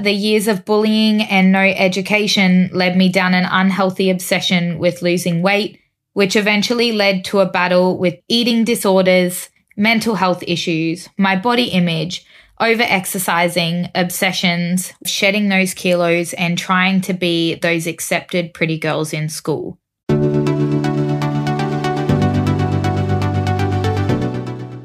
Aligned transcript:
The 0.00 0.12
years 0.12 0.46
of 0.46 0.64
bullying 0.64 1.22
and 1.22 1.50
no 1.50 1.58
education 1.58 2.70
led 2.72 2.96
me 2.96 3.08
down 3.08 3.34
an 3.34 3.48
unhealthy 3.50 4.10
obsession 4.10 4.78
with 4.78 5.02
losing 5.02 5.42
weight, 5.42 5.80
which 6.12 6.36
eventually 6.36 6.92
led 6.92 7.24
to 7.24 7.40
a 7.40 7.50
battle 7.50 7.98
with 7.98 8.14
eating 8.28 8.62
disorders, 8.62 9.50
mental 9.76 10.14
health 10.14 10.44
issues, 10.46 11.08
my 11.18 11.34
body 11.34 11.64
image, 11.64 12.24
over 12.60 12.84
exercising, 12.84 13.88
obsessions, 13.96 14.92
shedding 15.04 15.48
those 15.48 15.74
kilos, 15.74 16.32
and 16.34 16.56
trying 16.56 17.00
to 17.00 17.12
be 17.12 17.56
those 17.56 17.88
accepted 17.88 18.54
pretty 18.54 18.78
girls 18.78 19.12
in 19.12 19.28
school. 19.28 19.80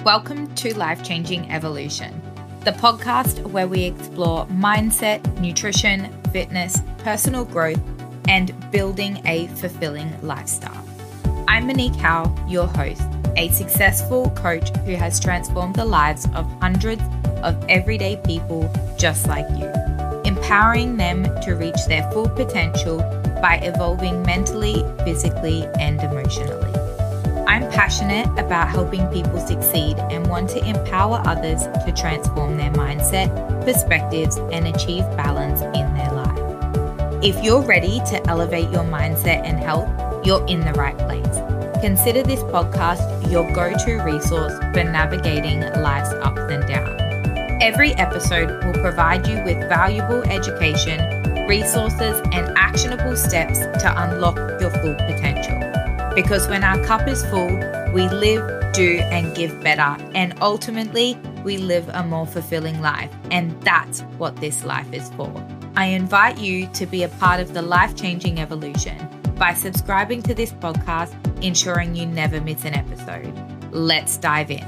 Welcome 0.04 0.52
to 0.55 0.75
Life 0.75 1.04
Changing 1.04 1.52
Evolution 1.52 2.32
the 2.64 2.71
podcast 2.71 3.41
where 3.52 3.68
we 3.68 3.84
explore 3.84 4.45
mindset, 4.48 5.21
nutrition, 5.41 6.09
fitness, 6.32 6.80
personal 7.00 7.44
growth, 7.44 7.81
and 8.30 8.54
building 8.71 9.21
a 9.26 9.48
fulfilling 9.48 10.09
lifestyle. 10.21 10.85
I'm 11.49 11.68
Monique 11.68 11.95
Howell, 11.95 12.34
your 12.48 12.68
host, 12.68 13.04
a 13.35 13.49
successful 13.49 14.30
coach 14.30 14.70
who 14.85 14.95
has 14.95 15.20
transformed 15.20 15.76
the 15.76 15.84
lives 15.84 16.26
of 16.35 16.49
hundreds 16.62 17.02
of 17.41 17.62
everyday 17.68 18.16
people 18.26 18.71
just 18.98 19.27
like 19.27 19.49
you, 19.59 19.68
empowering 20.23 20.95
them 20.95 21.23
to 21.41 21.55
reach 21.55 21.85
their 21.88 22.09
full 22.12 22.30
potential 22.30 22.99
by 23.41 23.59
evolving 23.62 24.21
mentally, 24.23 24.85
physically, 25.04 25.66
and 25.82 25.99
emotionally. 26.02 26.73
I'm 27.53 27.70
passionate 27.70 28.27
about 28.39 28.70
helping 28.70 29.05
people 29.09 29.39
succeed 29.39 29.99
and 30.09 30.25
want 30.25 30.49
to 30.49 30.67
empower 30.67 31.21
others 31.23 31.62
to 31.85 31.93
transform 31.95 32.57
their 32.57 32.71
mindset, 32.71 33.29
perspectives, 33.63 34.38
and 34.38 34.66
achieve 34.66 35.03
balance 35.16 35.62
in 35.62 35.93
their 35.93 36.12
life. 36.13 37.23
If 37.23 37.43
you're 37.43 37.62
ready 37.62 37.99
to 38.07 38.27
elevate 38.27 38.71
your 38.71 38.84
mindset 38.84 39.46
and 39.46 39.59
health, 39.59 39.87
you're 40.26 40.43
in 40.48 40.62
the 40.62 40.74
right 40.74 40.98
place. 40.98 41.79
Consider 41.79 42.24
this 42.24 42.41
podcast 42.41 43.31
your 43.31 43.43
go 43.54 43.71
to 43.85 44.01
resource 44.01 44.57
for 44.74 44.84
navigating 44.84 45.59
life's 45.79 46.12
ups 46.12 46.41
and 46.49 46.68
downs. 46.68 46.99
Every 47.62 47.93
episode 47.93 48.65
will 48.65 48.81
provide 48.81 49.27
you 49.27 49.35
with 49.43 49.70
valuable 49.70 50.24
education, 50.24 51.46
resources, 51.46 52.20
and 52.31 52.57
actionable 52.57 53.15
steps 53.15 53.59
to 53.59 53.93
unlock 53.96 54.37
your 54.59 54.71
full 54.71 54.96
potential. 54.96 55.62
Because 56.15 56.47
when 56.47 56.63
our 56.63 56.77
cup 56.85 57.07
is 57.07 57.25
full, 57.25 57.47
we 57.91 58.07
live, 58.07 58.71
do, 58.73 58.99
and 58.99 59.35
give 59.35 59.63
better. 59.63 59.97
And 60.13 60.35
ultimately, 60.41 61.17
we 61.43 61.57
live 61.57 61.89
a 61.89 62.03
more 62.03 62.27
fulfilling 62.27 62.81
life. 62.81 63.11
And 63.31 63.59
that's 63.63 64.01
what 64.19 64.35
this 64.35 64.63
life 64.63 64.94
is 64.94 65.09
for. 65.11 65.34
I 65.75 65.85
invite 65.85 66.38
you 66.38 66.67
to 66.67 66.85
be 66.85 67.01
a 67.01 67.09
part 67.09 67.39
of 67.39 67.56
the 67.56 67.63
life 67.63 67.95
changing 67.95 68.39
evolution 68.39 68.95
by 69.39 69.56
subscribing 69.56 70.22
to 70.23 70.35
this 70.35 70.51
podcast, 70.51 71.16
ensuring 71.44 71.95
you 71.95 72.06
never 72.06 72.39
miss 72.39 72.63
an 72.63 72.75
episode. 72.75 73.34
Let's 73.72 74.17
dive 74.17 74.51
in. 74.51 74.63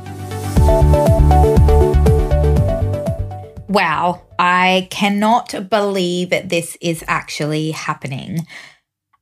Wow, 3.68 4.24
I 4.40 4.88
cannot 4.90 5.70
believe 5.70 6.32
this 6.32 6.76
is 6.82 7.04
actually 7.08 7.70
happening. 7.70 8.48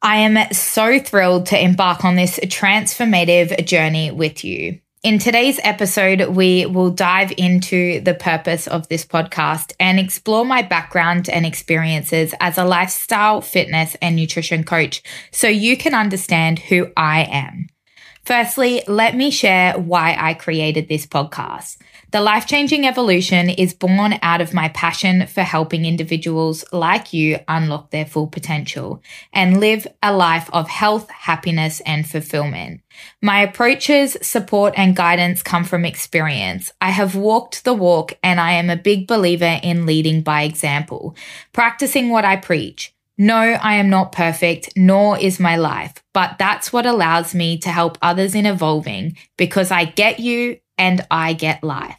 I 0.05 0.17
am 0.17 0.51
so 0.51 0.99
thrilled 0.99 1.45
to 1.47 1.63
embark 1.63 2.03
on 2.03 2.17
this 2.17 2.37
transformative 2.37 3.65
journey 3.65 4.11
with 4.11 4.43
you. 4.43 4.81
In 5.01 5.17
today's 5.17 5.61
episode, 5.63 6.35
we 6.35 6.65
will 6.65 6.89
dive 6.89 7.31
into 7.37 8.01
the 8.01 8.13
purpose 8.13 8.67
of 8.67 8.89
this 8.89 9.05
podcast 9.05 9.71
and 9.79 10.01
explore 10.01 10.43
my 10.43 10.61
background 10.61 11.29
and 11.29 11.45
experiences 11.45 12.35
as 12.41 12.57
a 12.57 12.65
lifestyle, 12.65 13.39
fitness, 13.39 13.95
and 14.01 14.17
nutrition 14.17 14.65
coach 14.65 15.01
so 15.31 15.47
you 15.47 15.77
can 15.77 15.93
understand 15.93 16.59
who 16.59 16.91
I 16.97 17.23
am. 17.23 17.67
Firstly, 18.25 18.83
let 18.89 19.15
me 19.15 19.31
share 19.31 19.73
why 19.79 20.17
I 20.19 20.33
created 20.33 20.89
this 20.89 21.05
podcast. 21.05 21.77
The 22.13 22.21
life 22.21 22.45
changing 22.45 22.85
evolution 22.85 23.49
is 23.49 23.73
born 23.73 24.19
out 24.21 24.39
of 24.39 24.53
my 24.53 24.69
passion 24.69 25.25
for 25.25 25.41
helping 25.41 25.83
individuals 25.83 26.63
like 26.71 27.11
you 27.11 27.39
unlock 27.47 27.89
their 27.89 28.05
full 28.05 28.27
potential 28.27 29.01
and 29.33 29.59
live 29.59 29.87
a 30.03 30.15
life 30.15 30.47
of 30.53 30.69
health, 30.69 31.09
happiness, 31.09 31.81
and 31.87 32.07
fulfillment. 32.07 32.81
My 33.19 33.41
approaches, 33.41 34.15
support, 34.21 34.75
and 34.77 34.95
guidance 34.95 35.41
come 35.41 35.63
from 35.63 35.85
experience. 35.85 36.71
I 36.79 36.91
have 36.91 37.15
walked 37.15 37.63
the 37.63 37.73
walk 37.73 38.13
and 38.21 38.39
I 38.39 38.51
am 38.51 38.69
a 38.69 38.75
big 38.75 39.07
believer 39.07 39.59
in 39.63 39.87
leading 39.87 40.21
by 40.21 40.43
example, 40.43 41.15
practicing 41.51 42.09
what 42.09 42.25
I 42.25 42.35
preach. 42.35 42.93
No, 43.17 43.39
I 43.39 43.73
am 43.77 43.89
not 43.89 44.11
perfect, 44.11 44.69
nor 44.75 45.17
is 45.17 45.39
my 45.39 45.55
life, 45.55 45.95
but 46.13 46.37
that's 46.37 46.71
what 46.71 46.85
allows 46.85 47.33
me 47.33 47.57
to 47.57 47.69
help 47.69 47.97
others 48.03 48.35
in 48.35 48.45
evolving 48.45 49.17
because 49.35 49.71
I 49.71 49.85
get 49.85 50.19
you 50.19 50.59
and 50.77 51.03
I 51.09 51.33
get 51.33 51.63
life. 51.63 51.97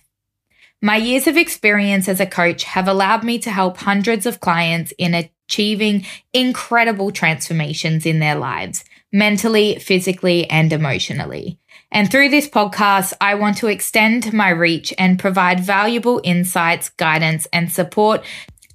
My 0.84 0.96
years 0.96 1.26
of 1.26 1.38
experience 1.38 2.10
as 2.10 2.20
a 2.20 2.26
coach 2.26 2.64
have 2.64 2.88
allowed 2.88 3.24
me 3.24 3.38
to 3.38 3.50
help 3.50 3.78
hundreds 3.78 4.26
of 4.26 4.40
clients 4.40 4.92
in 4.98 5.14
achieving 5.14 6.04
incredible 6.34 7.10
transformations 7.10 8.04
in 8.04 8.18
their 8.18 8.34
lives, 8.34 8.84
mentally, 9.10 9.78
physically, 9.78 10.46
and 10.50 10.74
emotionally. 10.74 11.58
And 11.90 12.10
through 12.10 12.28
this 12.28 12.46
podcast, 12.46 13.14
I 13.18 13.34
want 13.36 13.56
to 13.58 13.68
extend 13.68 14.34
my 14.34 14.50
reach 14.50 14.92
and 14.98 15.18
provide 15.18 15.60
valuable 15.60 16.20
insights, 16.22 16.90
guidance, 16.90 17.46
and 17.50 17.72
support 17.72 18.22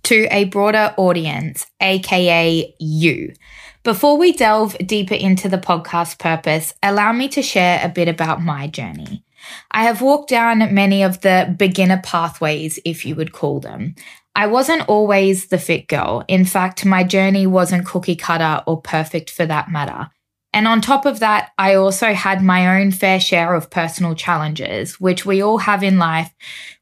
to 0.05 0.27
a 0.31 0.45
broader 0.45 0.95
audience, 0.97 1.67
aka 1.79 2.75
you. 2.79 3.33
Before 3.83 4.17
we 4.17 4.31
delve 4.31 4.75
deeper 4.79 5.13
into 5.13 5.47
the 5.47 5.59
podcast 5.59 6.17
purpose, 6.17 6.73
allow 6.81 7.13
me 7.13 7.27
to 7.27 7.43
share 7.43 7.79
a 7.83 7.89
bit 7.89 8.07
about 8.07 8.41
my 8.41 8.65
journey. 8.65 9.23
I 9.71 9.83
have 9.83 10.01
walked 10.01 10.29
down 10.29 10.73
many 10.73 11.03
of 11.03 11.21
the 11.21 11.53
beginner 11.57 12.01
pathways, 12.03 12.79
if 12.85 13.05
you 13.05 13.15
would 13.15 13.31
call 13.31 13.59
them. 13.59 13.95
I 14.35 14.47
wasn't 14.47 14.87
always 14.87 15.47
the 15.47 15.57
fit 15.57 15.87
girl. 15.87 16.23
In 16.27 16.45
fact, 16.45 16.85
my 16.85 17.03
journey 17.03 17.45
wasn't 17.45 17.85
cookie 17.85 18.15
cutter 18.15 18.63
or 18.65 18.81
perfect 18.81 19.29
for 19.29 19.45
that 19.45 19.69
matter. 19.69 20.09
And 20.51 20.67
on 20.67 20.81
top 20.81 21.05
of 21.05 21.19
that, 21.19 21.51
I 21.57 21.75
also 21.75 22.13
had 22.13 22.41
my 22.43 22.79
own 22.79 22.91
fair 22.91 23.19
share 23.19 23.53
of 23.53 23.69
personal 23.69 24.15
challenges, 24.15 24.99
which 24.99 25.25
we 25.25 25.43
all 25.43 25.59
have 25.59 25.83
in 25.83 25.99
life, 25.99 26.33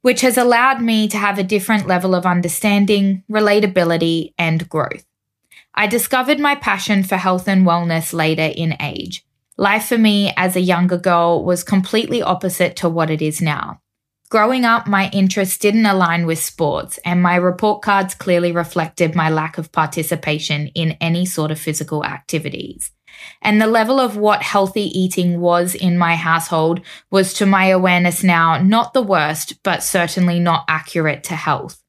which 0.01 0.21
has 0.21 0.37
allowed 0.37 0.81
me 0.81 1.07
to 1.09 1.17
have 1.17 1.37
a 1.37 1.43
different 1.43 1.85
level 1.85 2.15
of 2.15 2.25
understanding, 2.25 3.23
relatability, 3.29 4.33
and 4.37 4.69
growth. 4.69 5.05
I 5.73 5.85
discovered 5.87 6.39
my 6.39 6.55
passion 6.55 7.03
for 7.03 7.17
health 7.17 7.47
and 7.47 7.65
wellness 7.65 8.13
later 8.13 8.53
in 8.55 8.77
age. 8.79 9.26
Life 9.59 9.87
for 9.87 9.97
me 9.97 10.31
as 10.37 10.55
a 10.55 10.61
younger 10.61 10.97
girl 10.97 11.43
was 11.43 11.63
completely 11.63 12.21
opposite 12.21 12.75
to 12.77 12.89
what 12.89 13.09
it 13.09 13.23
is 13.23 13.41
now. 13.41 13.81
Growing 14.29 14.65
up, 14.65 14.85
my 14.85 15.09
interests 15.11 15.57
didn't 15.57 15.85
align 15.85 16.27
with 16.27 16.37
sports, 16.37 16.99
and 17.03 17.23
my 17.23 17.37
report 17.37 17.81
cards 17.81 18.13
clearly 18.13 18.51
reflected 18.51 19.15
my 19.15 19.29
lack 19.29 19.57
of 19.57 19.71
participation 19.71 20.67
in 20.75 20.91
any 21.01 21.25
sort 21.25 21.49
of 21.49 21.59
physical 21.59 22.05
activities. 22.05 22.91
And 23.41 23.59
the 23.59 23.67
level 23.67 23.99
of 23.99 24.15
what 24.15 24.43
healthy 24.43 24.83
eating 24.99 25.39
was 25.39 25.73
in 25.73 25.97
my 25.97 26.15
household 26.15 26.81
was, 27.09 27.33
to 27.35 27.47
my 27.47 27.67
awareness 27.67 28.23
now, 28.23 28.61
not 28.61 28.93
the 28.93 29.01
worst, 29.01 29.63
but 29.63 29.81
certainly 29.81 30.39
not 30.39 30.65
accurate 30.67 31.23
to 31.23 31.35
health. 31.35 31.81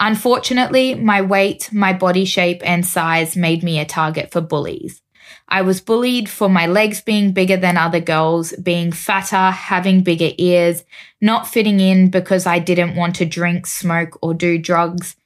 Unfortunately, 0.00 0.94
my 0.94 1.20
weight, 1.22 1.70
my 1.72 1.92
body 1.92 2.24
shape, 2.24 2.62
and 2.64 2.84
size 2.84 3.36
made 3.36 3.62
me 3.62 3.78
a 3.78 3.84
target 3.84 4.32
for 4.32 4.40
bullies. 4.40 5.00
I 5.48 5.62
was 5.62 5.80
bullied 5.80 6.28
for 6.28 6.48
my 6.48 6.66
legs 6.66 7.00
being 7.00 7.32
bigger 7.32 7.56
than 7.56 7.76
other 7.76 8.00
girls, 8.00 8.52
being 8.62 8.92
fatter, 8.92 9.50
having 9.50 10.02
bigger 10.02 10.30
ears, 10.38 10.84
not 11.20 11.48
fitting 11.48 11.80
in 11.80 12.10
because 12.10 12.46
I 12.46 12.58
didn't 12.58 12.96
want 12.96 13.16
to 13.16 13.26
drink, 13.26 13.66
smoke, 13.66 14.18
or 14.22 14.34
do 14.34 14.58
drugs. 14.58 15.16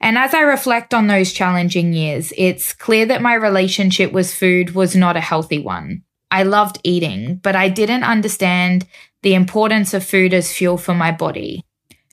And 0.00 0.16
as 0.16 0.34
I 0.34 0.40
reflect 0.40 0.94
on 0.94 1.06
those 1.06 1.32
challenging 1.32 1.92
years, 1.92 2.32
it's 2.36 2.72
clear 2.72 3.06
that 3.06 3.22
my 3.22 3.34
relationship 3.34 4.12
with 4.12 4.32
food 4.32 4.74
was 4.74 4.94
not 4.94 5.16
a 5.16 5.20
healthy 5.20 5.58
one. 5.58 6.02
I 6.30 6.42
loved 6.42 6.78
eating, 6.84 7.36
but 7.36 7.56
I 7.56 7.68
didn't 7.68 8.04
understand 8.04 8.86
the 9.22 9.34
importance 9.34 9.94
of 9.94 10.04
food 10.04 10.32
as 10.34 10.52
fuel 10.52 10.78
for 10.78 10.94
my 10.94 11.10
body. 11.10 11.64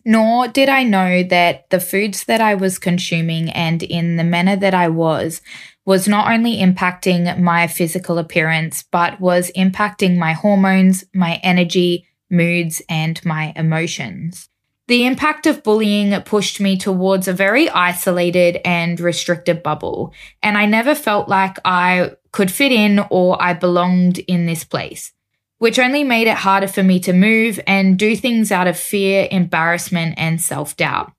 Nor 0.05 0.47
did 0.47 0.69
I 0.69 0.83
know 0.83 1.23
that 1.23 1.69
the 1.69 1.79
foods 1.79 2.25
that 2.25 2.39
I 2.39 2.55
was 2.55 2.77
consuming 2.77 3.49
and 3.49 3.81
in 3.81 4.17
the 4.17 4.23
manner 4.23 4.55
that 4.55 4.73
I 4.73 4.87
was 4.87 5.41
was 5.85 6.07
not 6.07 6.31
only 6.31 6.57
impacting 6.57 7.39
my 7.39 7.67
physical 7.67 8.17
appearance, 8.17 8.83
but 8.91 9.21
was 9.21 9.51
impacting 9.55 10.17
my 10.17 10.33
hormones, 10.33 11.05
my 11.13 11.39
energy, 11.43 12.07
moods, 12.29 12.81
and 12.89 13.23
my 13.23 13.53
emotions. 13.55 14.49
The 14.87 15.05
impact 15.05 15.47
of 15.47 15.63
bullying 15.63 16.19
pushed 16.21 16.59
me 16.59 16.77
towards 16.77 17.27
a 17.27 17.33
very 17.33 17.69
isolated 17.69 18.61
and 18.63 18.99
restricted 18.99 19.63
bubble, 19.63 20.13
and 20.43 20.57
I 20.57 20.67
never 20.67 20.93
felt 20.93 21.27
like 21.27 21.57
I 21.65 22.11
could 22.31 22.51
fit 22.51 22.71
in 22.71 22.99
or 23.09 23.41
I 23.41 23.53
belonged 23.53 24.19
in 24.19 24.45
this 24.45 24.63
place, 24.63 25.11
which 25.57 25.79
only 25.79 26.03
made 26.03 26.27
it 26.27 26.37
harder 26.37 26.67
for 26.67 26.83
me 26.83 26.99
to 26.99 27.13
move 27.13 27.59
and 27.65 27.97
do 27.97 28.15
things 28.15 28.51
out 28.51 28.67
of 28.67 28.77
fear, 28.77 29.27
embarrassment, 29.31 30.15
and 30.17 30.39
self 30.39 30.75
doubt. 30.75 31.14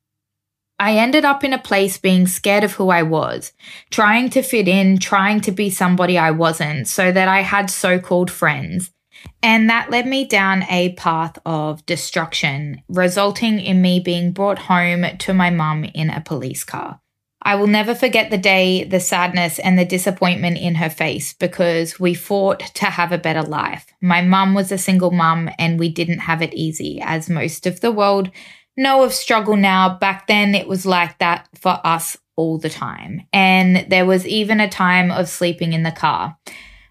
I 0.79 0.97
ended 0.99 1.25
up 1.25 1.43
in 1.43 1.53
a 1.53 1.59
place 1.59 1.97
being 1.97 2.27
scared 2.27 2.63
of 2.63 2.73
who 2.73 2.91
I 2.91 3.03
was, 3.03 3.53
trying 3.91 4.29
to 4.31 4.43
fit 4.43 4.69
in, 4.69 4.99
trying 4.99 5.41
to 5.43 5.53
be 5.53 5.71
somebody 5.71 6.19
I 6.19 6.33
wasn't, 6.33 6.87
so 6.87 7.11
that 7.13 7.29
I 7.29 7.41
had 7.41 7.71
so 7.71 7.99
called 7.99 8.31
friends. 8.31 8.91
And 9.43 9.71
that 9.71 9.91
led 9.91 10.07
me 10.07 10.27
down 10.27 10.65
a 10.65 10.93
path 10.93 11.39
of 11.47 11.85
destruction, 11.87 12.83
resulting 12.89 13.59
in 13.59 13.81
me 13.81 14.01
being 14.01 14.33
brought 14.33 14.59
home 14.59 15.07
to 15.19 15.33
my 15.33 15.49
mum 15.49 15.85
in 15.85 16.11
a 16.11 16.21
police 16.21 16.65
car. 16.65 17.01
I 17.41 17.55
will 17.55 17.69
never 17.69 17.95
forget 17.95 18.31
the 18.31 18.39
day, 18.39 18.85
the 18.85 18.99
sadness, 18.99 19.59
and 19.61 19.79
the 19.79 19.85
disappointment 19.85 20.59
in 20.59 20.75
her 20.75 20.91
face 20.91 21.33
because 21.33 22.01
we 22.01 22.13
fought 22.13 22.59
to 22.75 22.87
have 22.87 23.13
a 23.13 23.19
better 23.19 23.43
life. 23.43 23.87
My 24.03 24.21
mum 24.21 24.53
was 24.53 24.73
a 24.73 24.79
single 24.79 25.13
mum 25.13 25.49
and 25.59 25.79
we 25.79 25.89
didn't 25.89 26.19
have 26.19 26.43
it 26.43 26.53
easy, 26.55 27.01
as 27.01 27.31
most 27.31 27.67
of 27.67 27.81
the 27.81 27.93
world 27.93 28.31
know 28.77 29.03
of 29.03 29.13
struggle 29.13 29.57
now. 29.57 29.99
Back 29.99 30.27
then, 30.27 30.55
it 30.55 30.69
was 30.69 30.87
like 30.87 31.19
that 31.19 31.49
for 31.55 31.81
us 31.85 32.17
all 32.37 32.59
the 32.59 32.71
time. 32.71 33.27
And 33.33 33.91
there 33.91 34.07
was 34.07 34.27
even 34.27 34.61
a 34.61 34.69
time 34.69 35.11
of 35.11 35.29
sleeping 35.29 35.73
in 35.73 35.83
the 35.83 35.91
car. 35.91 36.37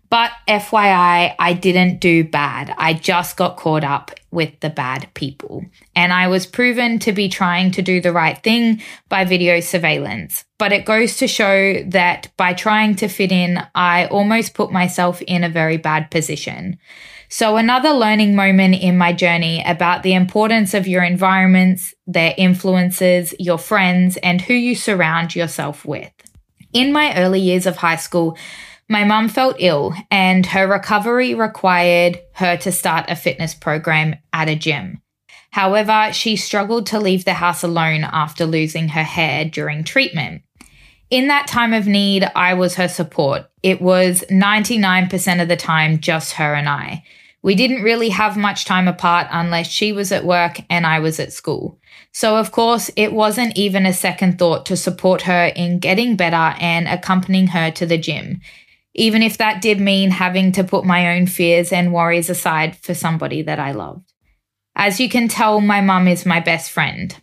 But 0.10 0.31
FYI, 0.48 1.36
I 1.38 1.54
didn't 1.54 2.00
do 2.00 2.24
bad. 2.24 2.74
I 2.78 2.94
just 2.94 3.38
got 3.38 3.57
caught 3.57 3.84
up 3.84 4.12
with 4.31 4.60
the 4.60 4.69
bad 4.69 5.10
people. 5.13 5.66
And 5.96 6.13
I 6.13 6.28
was 6.28 6.46
proven 6.46 7.00
to 7.00 7.12
be 7.12 7.30
trying 7.30 7.72
to 7.72 7.81
do 7.81 8.00
the 8.02 8.12
right 8.12 8.42
thing 8.44 8.81
by 9.10 9.25
video 9.25 9.60
surveillance. 9.62 10.46
But 10.57 10.72
it 10.72 10.86
goes 10.86 11.18
to 11.18 11.28
show 11.28 11.81
that 11.88 12.31
by 12.38 12.54
trying 12.54 12.96
to 12.98 13.07
fit 13.07 13.31
in, 13.31 13.66
I 13.74 14.07
almost 14.07 14.54
put 14.54 14.72
myself 14.72 15.22
in 15.24 15.44
a 15.44 15.50
very 15.50 15.78
bad 15.78 16.12
position. 16.12 16.78
So, 17.28 17.57
another 17.57 17.90
learning 17.90 18.36
moment 18.36 18.75
in 18.75 18.98
my 18.98 19.12
journey 19.12 19.63
about 19.66 20.04
the 20.04 20.13
importance 20.13 20.74
of 20.74 20.88
your 20.88 21.04
environments, 21.04 21.94
their 22.06 22.36
influences, 22.38 23.34
your 23.40 23.57
friends, 23.57 24.18
and 24.18 24.40
who 24.42 24.54
you 24.54 24.75
surround 24.75 25.36
yourself 25.36 25.84
with. 25.86 26.12
In 26.72 26.94
my 26.94 27.18
early 27.18 27.40
years 27.40 27.66
of 27.66 27.78
high 27.78 27.96
school, 27.96 28.38
my 28.88 29.04
mum 29.04 29.30
felt 29.30 29.56
ill 29.60 29.94
and 30.12 30.46
her 30.46 30.68
recovery 30.68 31.34
required 31.34 32.20
her 32.34 32.56
to 32.58 32.72
start 32.72 33.06
a 33.10 33.16
fitness 33.16 33.56
program 33.56 34.16
at 34.32 34.50
a 34.50 34.56
gym. 34.56 35.02
However, 35.52 36.12
she 36.14 36.36
struggled 36.36 36.86
to 36.88 37.00
leave 37.00 37.26
the 37.26 37.36
house 37.36 37.64
alone 37.64 38.04
after 38.04 38.46
losing 38.46 38.90
her 38.90 39.04
hair 39.04 39.46
during 39.46 39.84
treatment. 39.84 40.44
In 41.10 41.30
that 41.30 41.48
time 41.48 41.74
of 41.74 41.88
need, 41.88 42.30
I 42.36 42.54
was 42.54 42.76
her 42.76 42.88
support. 42.88 43.50
It 43.64 43.82
was 43.82 44.24
99% 44.30 45.42
of 45.42 45.48
the 45.48 45.56
time 45.56 46.00
just 46.00 46.34
her 46.34 46.54
and 46.54 46.68
I. 46.68 47.04
We 47.42 47.56
didn't 47.56 47.84
really 47.84 48.10
have 48.10 48.38
much 48.38 48.66
time 48.66 48.88
apart 48.88 49.28
unless 49.31 49.68
she 49.68 49.94
was 49.94 50.12
at 50.12 50.26
work 50.26 50.58
and 50.70 50.86
I 50.86 51.00
was 51.00 51.20
at 51.20 51.31
school. 51.31 51.80
So, 52.12 52.38
of 52.38 52.52
course, 52.52 52.90
it 52.96 53.14
wasn't 53.14 53.58
even 53.58 53.86
a 53.86 53.94
second 53.94 54.40
thought 54.40 54.66
to 54.66 54.76
support 54.76 55.24
her 55.24 55.46
in 55.56 55.80
getting 55.80 56.16
better 56.16 56.56
and 56.60 56.88
accompanying 56.88 57.48
her 57.48 57.72
to 57.72 57.86
the 57.86 57.98
gym 57.98 58.42
even 58.95 59.21
if 59.21 59.38
that 59.38 59.62
did 59.62 59.80
mean 59.80 60.09
having 60.09 60.53
to 60.53 60.63
put 60.63 60.86
my 60.86 61.15
own 61.15 61.27
fears 61.27 61.74
and 61.74 61.94
worries 61.94 62.30
aside 62.30 62.77
for 62.77 62.94
somebody 62.94 63.42
that 63.42 63.59
I 63.59 63.74
loved. 63.74 64.13
As 64.74 65.00
you 65.00 65.09
can 65.09 65.27
tell, 65.27 65.59
my 65.62 65.81
mum 65.81 66.07
is 66.07 66.25
my 66.25 66.39
best 66.39 66.71
friend. 66.71 67.15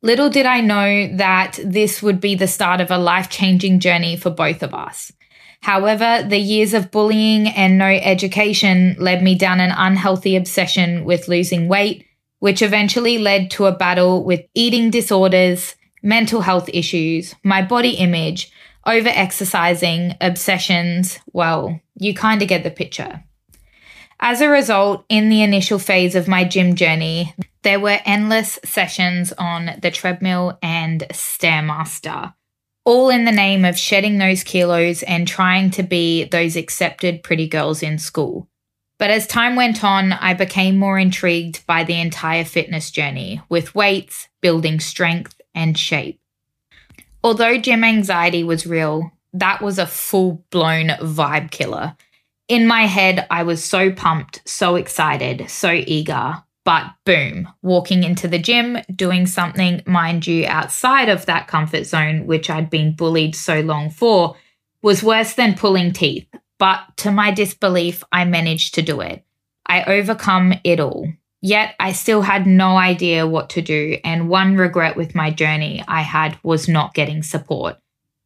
Little 0.00 0.30
did 0.30 0.46
I 0.46 0.60
know 0.60 1.16
that 1.16 1.58
this 1.62 2.00
would 2.02 2.20
be 2.20 2.36
the 2.36 2.46
start 2.46 2.80
of 2.80 2.92
a 2.92 2.98
life 2.98 3.28
changing 3.28 3.80
journey 3.80 4.16
for 4.16 4.30
both 4.30 4.62
of 4.62 4.72
us. 4.72 5.12
However, 5.60 6.24
the 6.26 6.38
years 6.38 6.72
of 6.72 6.92
bullying 6.92 7.48
and 7.48 7.78
no 7.78 7.86
education 7.86 8.94
led 9.00 9.24
me 9.24 9.34
down 9.36 9.58
an 9.58 9.72
unhealthy 9.76 10.36
obsession 10.36 11.04
with 11.04 11.26
losing 11.26 11.66
weight, 11.66 12.06
which 12.38 12.62
eventually 12.62 13.18
led 13.18 13.50
to 13.52 13.66
a 13.66 13.76
battle 13.76 14.22
with 14.22 14.46
eating 14.54 14.90
disorders, 14.90 15.74
mental 16.00 16.42
health 16.42 16.70
issues, 16.72 17.34
my 17.42 17.60
body 17.60 17.94
image, 17.94 18.52
over 18.88 19.10
exercising, 19.10 20.16
obsessions, 20.20 21.18
well, 21.32 21.78
you 21.98 22.14
kind 22.14 22.40
of 22.40 22.48
get 22.48 22.64
the 22.64 22.70
picture. 22.70 23.22
As 24.18 24.40
a 24.40 24.48
result, 24.48 25.04
in 25.08 25.28
the 25.28 25.42
initial 25.42 25.78
phase 25.78 26.16
of 26.16 26.26
my 26.26 26.42
gym 26.42 26.74
journey, 26.74 27.34
there 27.62 27.78
were 27.78 28.00
endless 28.04 28.58
sessions 28.64 29.32
on 29.34 29.78
the 29.82 29.90
treadmill 29.90 30.58
and 30.62 31.04
Stairmaster, 31.12 32.34
all 32.84 33.10
in 33.10 33.26
the 33.26 33.30
name 33.30 33.64
of 33.64 33.78
shedding 33.78 34.18
those 34.18 34.42
kilos 34.42 35.02
and 35.02 35.28
trying 35.28 35.70
to 35.72 35.82
be 35.82 36.24
those 36.24 36.56
accepted 36.56 37.22
pretty 37.22 37.46
girls 37.46 37.82
in 37.82 37.98
school. 37.98 38.48
But 38.98 39.10
as 39.10 39.26
time 39.26 39.54
went 39.54 39.84
on, 39.84 40.12
I 40.12 40.34
became 40.34 40.78
more 40.78 40.98
intrigued 40.98 41.64
by 41.66 41.84
the 41.84 42.00
entire 42.00 42.44
fitness 42.44 42.90
journey 42.90 43.40
with 43.48 43.74
weights, 43.74 44.28
building 44.40 44.80
strength 44.80 45.40
and 45.54 45.78
shape. 45.78 46.20
Although 47.28 47.58
gym 47.58 47.84
anxiety 47.84 48.42
was 48.42 48.66
real, 48.66 49.12
that 49.34 49.60
was 49.60 49.78
a 49.78 49.86
full 49.86 50.46
blown 50.48 50.86
vibe 51.02 51.50
killer. 51.50 51.94
In 52.48 52.66
my 52.66 52.86
head, 52.86 53.26
I 53.30 53.42
was 53.42 53.62
so 53.62 53.92
pumped, 53.92 54.40
so 54.48 54.76
excited, 54.76 55.44
so 55.50 55.70
eager. 55.70 56.42
But 56.64 56.86
boom, 57.04 57.46
walking 57.60 58.02
into 58.02 58.28
the 58.28 58.38
gym, 58.38 58.78
doing 58.96 59.26
something, 59.26 59.82
mind 59.84 60.26
you, 60.26 60.46
outside 60.46 61.10
of 61.10 61.26
that 61.26 61.48
comfort 61.48 61.84
zone, 61.84 62.26
which 62.26 62.48
I'd 62.48 62.70
been 62.70 62.96
bullied 62.96 63.36
so 63.36 63.60
long 63.60 63.90
for, 63.90 64.34
was 64.80 65.02
worse 65.02 65.34
than 65.34 65.52
pulling 65.52 65.92
teeth. 65.92 66.26
But 66.58 66.80
to 66.96 67.10
my 67.10 67.30
disbelief, 67.30 68.02
I 68.10 68.24
managed 68.24 68.74
to 68.76 68.82
do 68.82 69.02
it. 69.02 69.22
I 69.66 69.84
overcome 69.84 70.54
it 70.64 70.80
all. 70.80 71.12
Yet 71.40 71.74
I 71.78 71.92
still 71.92 72.22
had 72.22 72.46
no 72.46 72.76
idea 72.76 73.26
what 73.26 73.50
to 73.50 73.62
do, 73.62 73.98
and 74.04 74.28
one 74.28 74.56
regret 74.56 74.96
with 74.96 75.14
my 75.14 75.30
journey 75.30 75.84
I 75.86 76.02
had 76.02 76.38
was 76.42 76.68
not 76.68 76.94
getting 76.94 77.22
support. 77.22 77.76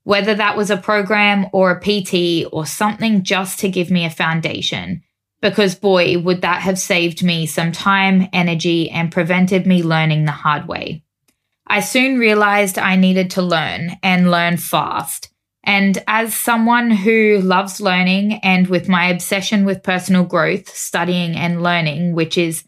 Whether 0.05 0.35
that 0.35 0.56
was 0.56 0.70
a 0.70 0.76
program 0.76 1.47
or 1.53 1.70
a 1.70 1.81
PT 1.81 2.49
or 2.50 2.67
something 2.67 3.23
just 3.23 3.61
to 3.61 3.69
give 3.69 3.91
me 3.91 4.05
a 4.05 4.11
foundation, 4.11 5.03
because 5.43 5.75
boy, 5.75 6.19
would 6.19 6.41
that 6.43 6.62
have 6.62 6.79
saved 6.79 7.23
me 7.23 7.47
some 7.47 7.73
time, 7.73 8.29
energy, 8.32 8.91
and 8.91 9.12
prevented 9.12 9.67
me 9.67 9.82
learning 9.82 10.25
the 10.25 10.32
hard 10.32 10.67
way. 10.67 11.05
I 11.67 11.81
soon 11.81 12.19
realized 12.19 12.79
I 12.79 12.97
needed 12.97 13.31
to 13.32 13.43
learn 13.43 13.97
and 14.03 14.31
learn 14.31 14.56
fast. 14.56 15.29
And 15.64 16.03
as 16.09 16.35
someone 16.35 16.91
who 16.91 17.38
loves 17.41 17.81
learning 17.81 18.41
and 18.43 18.67
with 18.67 18.88
my 18.88 19.06
obsession 19.06 19.64
with 19.64 19.82
personal 19.82 20.25
growth, 20.25 20.69
studying 20.69 21.37
and 21.37 21.62
learning, 21.62 22.14
which 22.14 22.37
is 22.37 22.64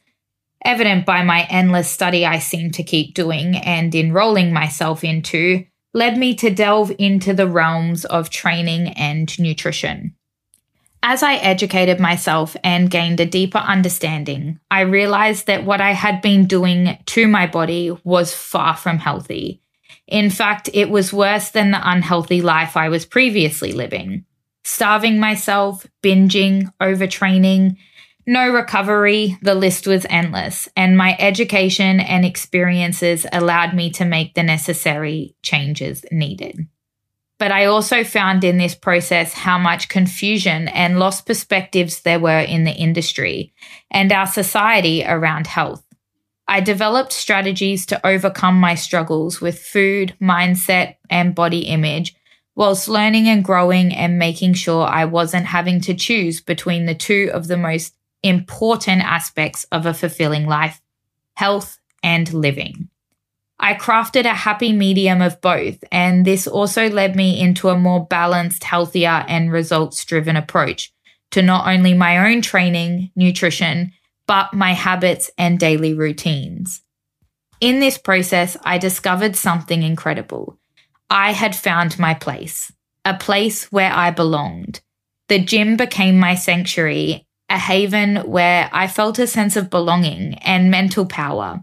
evident 0.64 1.06
by 1.06 1.22
my 1.22 1.46
endless 1.50 1.90
study 1.90 2.24
I 2.24 2.38
seem 2.38 2.70
to 2.72 2.82
keep 2.82 3.14
doing 3.14 3.56
and 3.56 3.94
enrolling 3.94 4.52
myself 4.52 5.04
into, 5.04 5.66
led 5.92 6.18
me 6.18 6.34
to 6.36 6.50
delve 6.50 6.92
into 6.98 7.34
the 7.34 7.48
realms 7.48 8.04
of 8.04 8.30
training 8.30 8.88
and 8.88 9.38
nutrition. 9.38 10.14
As 11.06 11.22
I 11.22 11.34
educated 11.34 12.00
myself 12.00 12.56
and 12.64 12.90
gained 12.90 13.20
a 13.20 13.26
deeper 13.26 13.58
understanding, 13.58 14.58
I 14.70 14.80
realized 14.80 15.46
that 15.48 15.64
what 15.64 15.82
I 15.82 15.92
had 15.92 16.22
been 16.22 16.46
doing 16.46 16.98
to 17.06 17.28
my 17.28 17.46
body 17.46 17.94
was 18.04 18.32
far 18.32 18.74
from 18.74 18.98
healthy. 18.98 19.60
In 20.06 20.30
fact, 20.30 20.70
it 20.72 20.88
was 20.88 21.12
worse 21.12 21.50
than 21.50 21.70
the 21.70 21.90
unhealthy 21.90 22.40
life 22.40 22.74
I 22.74 22.88
was 22.88 23.04
previously 23.04 23.72
living. 23.72 24.24
Starving 24.64 25.20
myself, 25.20 25.86
binging, 26.02 26.72
overtraining, 26.80 27.76
no 28.26 28.50
recovery, 28.50 29.38
the 29.42 29.54
list 29.54 29.86
was 29.86 30.06
endless, 30.08 30.68
and 30.76 30.96
my 30.96 31.16
education 31.18 32.00
and 32.00 32.24
experiences 32.24 33.26
allowed 33.32 33.74
me 33.74 33.90
to 33.92 34.04
make 34.04 34.34
the 34.34 34.42
necessary 34.42 35.36
changes 35.42 36.04
needed. 36.10 36.66
But 37.38 37.52
I 37.52 37.66
also 37.66 38.04
found 38.04 38.44
in 38.44 38.58
this 38.58 38.74
process 38.74 39.32
how 39.32 39.58
much 39.58 39.88
confusion 39.88 40.68
and 40.68 40.98
lost 40.98 41.26
perspectives 41.26 42.00
there 42.00 42.20
were 42.20 42.40
in 42.40 42.64
the 42.64 42.72
industry 42.72 43.52
and 43.90 44.12
our 44.12 44.26
society 44.26 45.04
around 45.04 45.48
health. 45.48 45.84
I 46.46 46.60
developed 46.60 47.12
strategies 47.12 47.86
to 47.86 48.06
overcome 48.06 48.60
my 48.60 48.74
struggles 48.74 49.40
with 49.40 49.58
food, 49.58 50.14
mindset, 50.20 50.96
and 51.10 51.34
body 51.34 51.60
image, 51.60 52.14
whilst 52.54 52.88
learning 52.88 53.28
and 53.28 53.42
growing 53.42 53.94
and 53.94 54.18
making 54.18 54.54
sure 54.54 54.86
I 54.86 55.04
wasn't 55.06 55.46
having 55.46 55.80
to 55.82 55.94
choose 55.94 56.40
between 56.40 56.86
the 56.86 56.94
two 56.94 57.30
of 57.32 57.48
the 57.48 57.56
most 57.56 57.94
important 58.24 59.02
aspects 59.02 59.64
of 59.70 59.86
a 59.86 59.94
fulfilling 59.94 60.46
life 60.46 60.80
health 61.36 61.78
and 62.02 62.32
living. 62.32 62.88
I 63.58 63.74
crafted 63.74 64.24
a 64.24 64.34
happy 64.34 64.72
medium 64.72 65.22
of 65.22 65.40
both, 65.40 65.82
and 65.90 66.24
this 66.24 66.46
also 66.46 66.88
led 66.90 67.16
me 67.16 67.40
into 67.40 67.68
a 67.68 67.78
more 67.78 68.06
balanced, 68.06 68.64
healthier, 68.64 69.24
and 69.28 69.52
results 69.52 70.04
driven 70.04 70.36
approach 70.36 70.92
to 71.30 71.42
not 71.42 71.66
only 71.66 71.94
my 71.94 72.30
own 72.30 72.42
training, 72.42 73.10
nutrition, 73.16 73.92
but 74.26 74.54
my 74.54 74.72
habits 74.72 75.30
and 75.38 75.58
daily 75.58 75.94
routines. 75.94 76.82
In 77.60 77.80
this 77.80 77.98
process, 77.98 78.56
I 78.64 78.78
discovered 78.78 79.36
something 79.36 79.82
incredible. 79.82 80.58
I 81.10 81.32
had 81.32 81.56
found 81.56 81.98
my 81.98 82.14
place, 82.14 82.72
a 83.04 83.14
place 83.14 83.70
where 83.70 83.92
I 83.92 84.10
belonged. 84.10 84.80
The 85.28 85.38
gym 85.38 85.76
became 85.76 86.18
my 86.18 86.34
sanctuary, 86.34 87.26
a 87.48 87.58
haven 87.58 88.16
where 88.30 88.68
I 88.72 88.86
felt 88.86 89.18
a 89.18 89.26
sense 89.26 89.56
of 89.56 89.70
belonging 89.70 90.34
and 90.34 90.70
mental 90.70 91.06
power. 91.06 91.60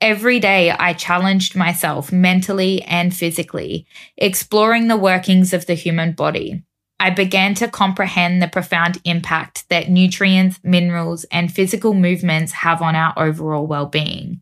Every 0.00 0.40
day, 0.40 0.70
I 0.70 0.94
challenged 0.94 1.54
myself 1.54 2.10
mentally 2.10 2.82
and 2.82 3.14
physically, 3.14 3.86
exploring 4.16 4.88
the 4.88 4.96
workings 4.96 5.52
of 5.52 5.66
the 5.66 5.74
human 5.74 6.12
body. 6.12 6.64
I 6.98 7.10
began 7.10 7.54
to 7.54 7.68
comprehend 7.68 8.40
the 8.40 8.48
profound 8.48 8.98
impact 9.04 9.68
that 9.70 9.88
nutrients, 9.90 10.60
minerals, 10.62 11.24
and 11.32 11.52
physical 11.52 11.94
movements 11.94 12.52
have 12.52 12.80
on 12.80 12.94
our 12.94 13.12
overall 13.16 13.66
well 13.66 13.86
being. 13.86 14.40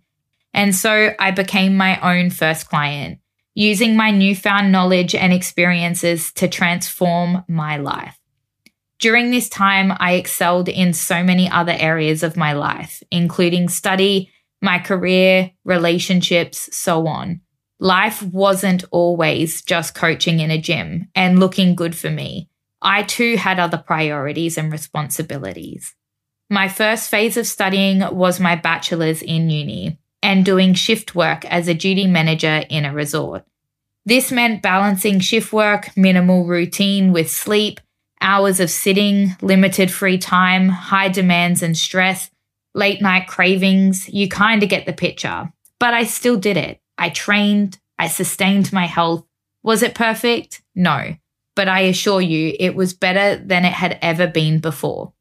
And 0.52 0.74
so 0.74 1.14
I 1.18 1.30
became 1.30 1.76
my 1.76 1.98
own 2.00 2.28
first 2.28 2.68
client, 2.68 3.18
using 3.54 3.96
my 3.96 4.10
newfound 4.10 4.72
knowledge 4.72 5.14
and 5.14 5.32
experiences 5.32 6.32
to 6.32 6.48
transform 6.48 7.44
my 7.48 7.78
life. 7.78 8.19
During 9.00 9.30
this 9.30 9.48
time, 9.48 9.94
I 9.98 10.12
excelled 10.12 10.68
in 10.68 10.92
so 10.92 11.24
many 11.24 11.50
other 11.50 11.74
areas 11.76 12.22
of 12.22 12.36
my 12.36 12.52
life, 12.52 13.02
including 13.10 13.70
study, 13.70 14.30
my 14.60 14.78
career, 14.78 15.52
relationships, 15.64 16.68
so 16.76 17.06
on. 17.06 17.40
Life 17.78 18.22
wasn't 18.22 18.84
always 18.90 19.62
just 19.62 19.94
coaching 19.94 20.40
in 20.40 20.50
a 20.50 20.60
gym 20.60 21.08
and 21.14 21.40
looking 21.40 21.74
good 21.74 21.96
for 21.96 22.10
me. 22.10 22.50
I 22.82 23.02
too 23.02 23.36
had 23.36 23.58
other 23.58 23.78
priorities 23.78 24.58
and 24.58 24.70
responsibilities. 24.70 25.94
My 26.50 26.68
first 26.68 27.08
phase 27.08 27.38
of 27.38 27.46
studying 27.46 28.00
was 28.14 28.38
my 28.38 28.54
bachelor's 28.54 29.22
in 29.22 29.48
uni 29.48 29.98
and 30.22 30.44
doing 30.44 30.74
shift 30.74 31.14
work 31.14 31.46
as 31.46 31.68
a 31.68 31.74
duty 31.74 32.06
manager 32.06 32.64
in 32.68 32.84
a 32.84 32.92
resort. 32.92 33.46
This 34.04 34.30
meant 34.30 34.60
balancing 34.60 35.20
shift 35.20 35.54
work, 35.54 35.96
minimal 35.96 36.44
routine 36.44 37.12
with 37.12 37.30
sleep, 37.30 37.80
hours 38.20 38.60
of 38.60 38.70
sitting, 38.70 39.36
limited 39.40 39.90
free 39.90 40.18
time, 40.18 40.68
high 40.68 41.08
demands 41.08 41.62
and 41.62 41.76
stress, 41.76 42.30
late 42.74 43.00
night 43.00 43.26
cravings. 43.26 44.08
You 44.08 44.28
kind 44.28 44.62
of 44.62 44.68
get 44.68 44.86
the 44.86 44.92
picture. 44.92 45.52
But 45.78 45.94
I 45.94 46.04
still 46.04 46.36
did 46.36 46.56
it. 46.56 46.80
I 46.98 47.10
trained, 47.10 47.78
I 47.98 48.08
sustained 48.08 48.72
my 48.72 48.86
health. 48.86 49.24
Was 49.62 49.82
it 49.82 49.94
perfect? 49.94 50.62
No 50.74 51.14
but 51.60 51.68
I 51.68 51.80
assure 51.80 52.22
you 52.22 52.56
it 52.58 52.74
was 52.74 52.94
better 52.94 53.36
than 53.36 53.66
it 53.66 53.72
had 53.74 53.98
ever 54.00 54.26
been 54.26 54.60
before. 54.60 55.12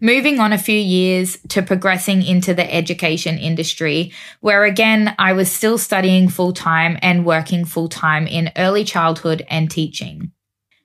Moving 0.00 0.40
on 0.40 0.52
a 0.52 0.56
few 0.56 0.78
years 0.78 1.36
to 1.48 1.60
progressing 1.60 2.22
into 2.22 2.54
the 2.54 2.72
education 2.72 3.36
industry, 3.36 4.12
where 4.40 4.64
again 4.64 5.14
I 5.18 5.32
was 5.32 5.52
still 5.52 5.76
studying 5.76 6.28
full 6.28 6.52
time 6.52 6.96
and 7.02 7.26
working 7.26 7.66
full 7.66 7.90
time 7.90 8.26
in 8.26 8.52
early 8.56 8.84
childhood 8.84 9.44
and 9.50 9.70
teaching. 9.70 10.32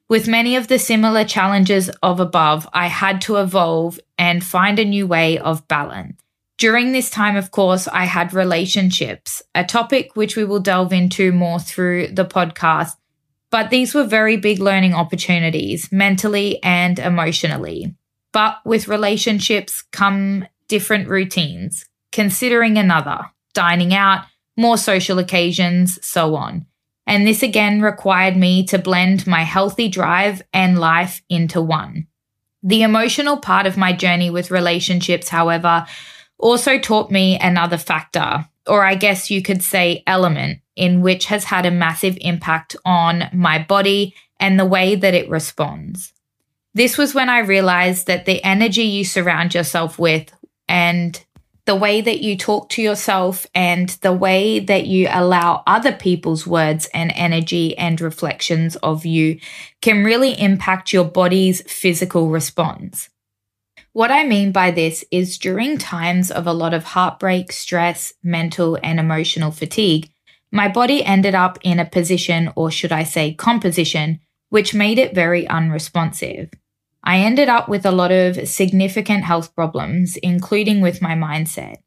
With 0.10 0.28
many 0.28 0.56
of 0.56 0.68
the 0.68 0.80
similar 0.80 1.24
challenges 1.24 1.90
of 2.02 2.20
above, 2.20 2.68
I 2.74 2.88
had 2.88 3.22
to 3.22 3.38
evolve 3.38 4.00
and 4.18 4.44
find 4.44 4.80
a 4.80 4.86
new 4.86 5.08
way 5.08 5.38
of 5.38 5.68
balance. 5.68 6.20
During 6.58 6.92
this 6.92 7.10
time, 7.10 7.38
of 7.38 7.52
course, 7.52 7.88
I 7.88 8.04
had 8.04 8.34
relationships, 8.34 9.42
a 9.56 9.64
topic 9.64 10.16
which 10.16 10.36
we 10.36 10.44
will 10.44 10.60
delve 10.60 10.92
into 10.92 11.32
more 11.32 11.60
through 11.60 12.08
the 12.08 12.26
podcast 12.26 12.96
but 13.52 13.70
these 13.70 13.94
were 13.94 14.04
very 14.04 14.38
big 14.38 14.60
learning 14.60 14.94
opportunities, 14.94 15.92
mentally 15.92 16.62
and 16.64 17.00
emotionally. 17.00 17.96
But 18.32 18.60
with 18.64 18.88
relationships 18.88 19.82
come 19.92 20.48
different 20.68 21.08
routines, 21.08 21.86
considering 22.12 22.78
another, 22.78 23.22
dining 23.54 23.94
out, 23.94 24.26
more 24.56 24.78
social 24.78 25.18
occasions, 25.18 25.98
so 26.06 26.36
on. 26.36 26.68
And 27.10 27.26
this 27.26 27.42
again 27.42 27.82
required 27.82 28.38
me 28.38 28.64
to 28.68 28.78
blend 28.78 29.26
my 29.26 29.42
healthy 29.42 29.88
drive 29.88 30.44
and 30.54 30.78
life 30.78 31.24
into 31.28 31.60
one. 31.60 32.06
The 32.62 32.84
emotional 32.84 33.38
part 33.38 33.66
of 33.66 33.78
my 33.78 33.94
journey 33.94 34.30
with 34.30 34.52
relationships, 34.52 35.28
however, 35.28 35.88
also 36.38 36.78
taught 36.78 37.10
me 37.10 37.40
another 37.40 37.80
factor, 37.80 38.48
or 38.68 38.86
I 38.86 38.94
guess 38.94 39.32
you 39.32 39.42
could 39.42 39.64
say 39.64 40.04
element, 40.06 40.60
in 40.76 41.02
which 41.02 41.26
has 41.26 41.46
had 41.46 41.66
a 41.66 41.72
massive 41.72 42.16
impact 42.22 42.76
on 42.86 43.24
my 43.34 43.58
body 43.58 44.14
and 44.40 44.60
the 44.60 44.66
way 44.66 44.94
that 44.94 45.16
it 45.16 45.32
responds. 45.32 46.14
This 46.76 46.96
was 46.96 47.16
when 47.16 47.28
I 47.28 47.40
realized 47.40 48.06
that 48.06 48.28
the 48.28 48.44
energy 48.44 48.84
you 48.84 49.04
surround 49.04 49.56
yourself 49.56 49.98
with 49.98 50.32
and 50.68 51.26
the 51.70 51.76
way 51.76 52.02
that 52.02 52.22
you 52.22 52.36
talk 52.36 52.68
to 52.68 52.82
yourself 52.82 53.46
and 53.54 53.90
the 54.02 54.12
way 54.12 54.58
that 54.60 54.88
you 54.88 55.08
allow 55.12 55.62
other 55.68 55.92
people's 55.92 56.48
words 56.48 56.90
and 56.96 57.12
energy 57.14 57.78
and 57.78 58.02
reflections 58.02 58.76
of 58.78 59.06
you 59.06 59.40
can 59.80 60.04
really 60.04 60.32
impact 60.42 60.92
your 60.92 61.06
body's 61.06 61.62
physical 61.72 62.30
response. 62.30 63.12
What 63.94 64.10
I 64.10 64.24
mean 64.24 64.52
by 64.52 64.72
this 64.72 65.06
is 65.12 65.38
during 65.38 65.78
times 65.78 66.32
of 66.32 66.48
a 66.48 66.54
lot 66.54 66.74
of 66.74 66.86
heartbreak, 66.86 67.52
stress, 67.52 68.14
mental, 68.24 68.80
and 68.82 69.00
emotional 69.00 69.52
fatigue, 69.52 70.10
my 70.52 70.68
body 70.68 71.06
ended 71.06 71.36
up 71.36 71.60
in 71.62 71.80
a 71.80 71.86
position, 71.86 72.52
or 72.56 72.72
should 72.72 72.92
I 72.92 73.04
say 73.04 73.36
composition, 73.36 74.22
which 74.50 74.74
made 74.74 74.98
it 74.98 75.14
very 75.14 75.48
unresponsive. 75.48 76.50
I 77.04 77.20
ended 77.20 77.50
up 77.50 77.70
with 77.70 77.86
a 77.86 77.92
lot 77.92 78.12
of 78.12 78.48
significant 78.48 79.24
health 79.24 79.56
problems, 79.56 80.18
including 80.18 80.82
with 80.82 81.02
my 81.02 81.16
mindset. 81.16 81.78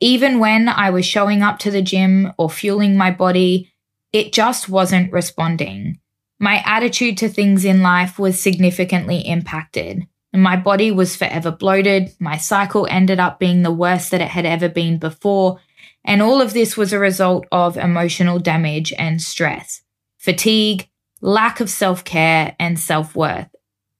Even 0.00 0.38
when 0.38 0.68
I 0.68 0.90
was 0.90 1.06
showing 1.06 1.42
up 1.42 1.58
to 1.60 1.70
the 1.70 1.82
gym 1.82 2.32
or 2.38 2.50
fueling 2.50 2.96
my 2.96 3.10
body, 3.10 3.72
it 4.12 4.32
just 4.32 4.68
wasn't 4.68 5.12
responding. 5.12 5.98
My 6.38 6.62
attitude 6.66 7.18
to 7.18 7.28
things 7.28 7.64
in 7.64 7.82
life 7.82 8.18
was 8.18 8.40
significantly 8.40 9.18
impacted. 9.18 10.06
My 10.34 10.56
body 10.56 10.90
was 10.90 11.14
forever 11.14 11.50
bloated. 11.50 12.10
My 12.18 12.36
cycle 12.36 12.88
ended 12.90 13.20
up 13.20 13.38
being 13.38 13.62
the 13.62 13.70
worst 13.70 14.10
that 14.10 14.20
it 14.20 14.28
had 14.28 14.46
ever 14.46 14.68
been 14.68 14.98
before. 14.98 15.60
And 16.04 16.20
all 16.20 16.40
of 16.40 16.52
this 16.52 16.76
was 16.76 16.92
a 16.92 16.98
result 16.98 17.46
of 17.52 17.76
emotional 17.76 18.38
damage 18.38 18.92
and 18.98 19.22
stress, 19.22 19.82
fatigue, 20.18 20.88
lack 21.20 21.60
of 21.60 21.70
self 21.70 22.02
care, 22.02 22.56
and 22.58 22.78
self 22.78 23.14
worth. 23.14 23.51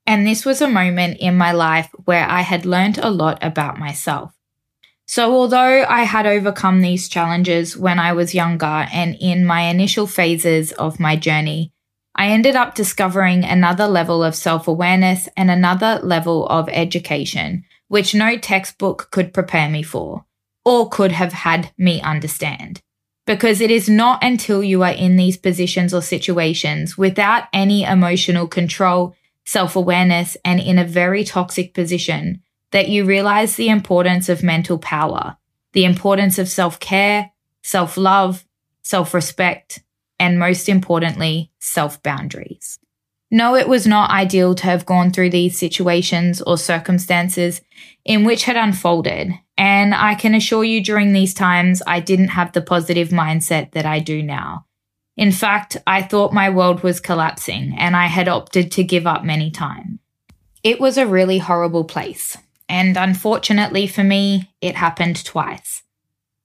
And 0.06 0.26
this 0.26 0.44
was 0.44 0.61
a 0.61 0.68
moment 0.68 1.18
in 1.21 1.37
my 1.37 1.52
life 1.52 1.88
where 2.04 2.26
I 2.28 2.40
had 2.40 2.66
learned 2.66 2.99
a 2.99 3.11
lot 3.11 3.38
about 3.42 3.78
myself. 3.78 4.32
So, 5.06 5.35
although 5.35 5.85
I 5.88 6.04
had 6.04 6.26
overcome 6.26 6.80
these 6.80 7.09
challenges 7.09 7.76
when 7.76 7.99
I 7.99 8.12
was 8.12 8.35
younger 8.35 8.87
and 8.92 9.16
in 9.21 9.44
my 9.44 9.62
initial 9.62 10.06
phases 10.06 10.73
of 10.73 11.00
my 11.00 11.16
journey, 11.16 11.73
I 12.14 12.28
ended 12.28 12.56
up 12.56 12.75
discovering 12.75 13.44
another 13.44 13.87
level 13.87 14.23
of 14.23 14.35
self 14.35 14.68
awareness 14.68 15.28
and 15.37 15.50
another 15.50 16.00
level 16.02 16.47
of 16.47 16.68
education, 16.71 17.64
which 17.88 18.14
no 18.14 18.37
textbook 18.37 19.09
could 19.11 19.32
prepare 19.32 19.68
me 19.68 19.82
for 19.82 20.25
or 20.64 20.88
could 20.88 21.12
have 21.12 21.32
had 21.32 21.73
me 21.76 22.00
understand. 22.00 22.80
Because 23.26 23.61
it 23.61 23.71
is 23.71 23.88
not 23.88 24.23
until 24.23 24.62
you 24.62 24.82
are 24.82 24.92
in 24.92 25.16
these 25.16 25.37
positions 25.37 25.94
or 25.94 26.02
situations 26.02 26.99
without 26.99 27.44
any 27.52 27.85
emotional 27.85 28.49
control, 28.49 29.14
self 29.45 29.77
awareness, 29.77 30.37
and 30.45 30.61
in 30.61 30.79
a 30.79 30.85
very 30.85 31.25
toxic 31.25 31.75
position 31.75 32.43
that 32.71 32.89
you 32.89 33.05
realize 33.05 33.57
the 33.57 33.69
importance 33.69 34.29
of 34.29 34.43
mental 34.43 34.79
power, 34.79 35.37
the 35.73 35.85
importance 35.85 36.39
of 36.39 36.49
self 36.49 36.81
care, 36.81 37.31
self 37.63 37.97
love, 37.97 38.45
self 38.83 39.15
respect, 39.15 39.83
and 40.19 40.39
most 40.39 40.69
importantly, 40.69 41.51
self 41.59 42.03
boundaries. 42.03 42.79
No, 43.31 43.57
it 43.57 43.67
was 43.67 43.87
not 43.87 44.11
ideal 44.11 44.55
to 44.55 44.65
have 44.65 44.85
gone 44.85 45.11
through 45.11 45.31
these 45.31 45.59
situations 45.59 46.43
or 46.43 46.59
circumstances 46.59 47.63
in 48.05 48.25
which 48.25 48.45
had 48.45 48.59
unfolded. 48.59 49.33
And 49.57 49.95
I 49.95 50.15
can 50.15 50.35
assure 50.35 50.65
you 50.65 50.85
during 50.85 51.13
these 51.15 51.33
times, 51.33 51.83
I 51.87 52.01
didn't 52.01 52.29
have 52.29 52.53
the 52.53 52.61
positive 52.61 53.09
mindset 53.09 53.73
that 53.73 53.87
I 53.87 54.01
do 54.01 54.23
now. 54.23 54.67
In 55.16 55.33
fact, 55.33 55.76
I 55.87 56.02
thought 56.02 56.33
my 56.33 56.49
world 56.49 56.83
was 56.83 57.00
collapsing 57.00 57.75
and 57.78 57.95
I 57.95 58.07
had 58.07 58.28
opted 58.28 58.73
to 58.73 58.85
give 58.85 59.07
up 59.07 59.25
many 59.25 59.50
times. 59.50 59.99
It 60.62 60.81
was 60.81 60.97
a 60.97 61.07
really 61.07 61.38
horrible 61.38 61.85
place. 61.85 62.37
And 62.69 62.97
unfortunately 62.97 63.87
for 63.87 64.04
me, 64.04 64.50
it 64.61 64.76
happened 64.76 65.25
twice. 65.25 65.83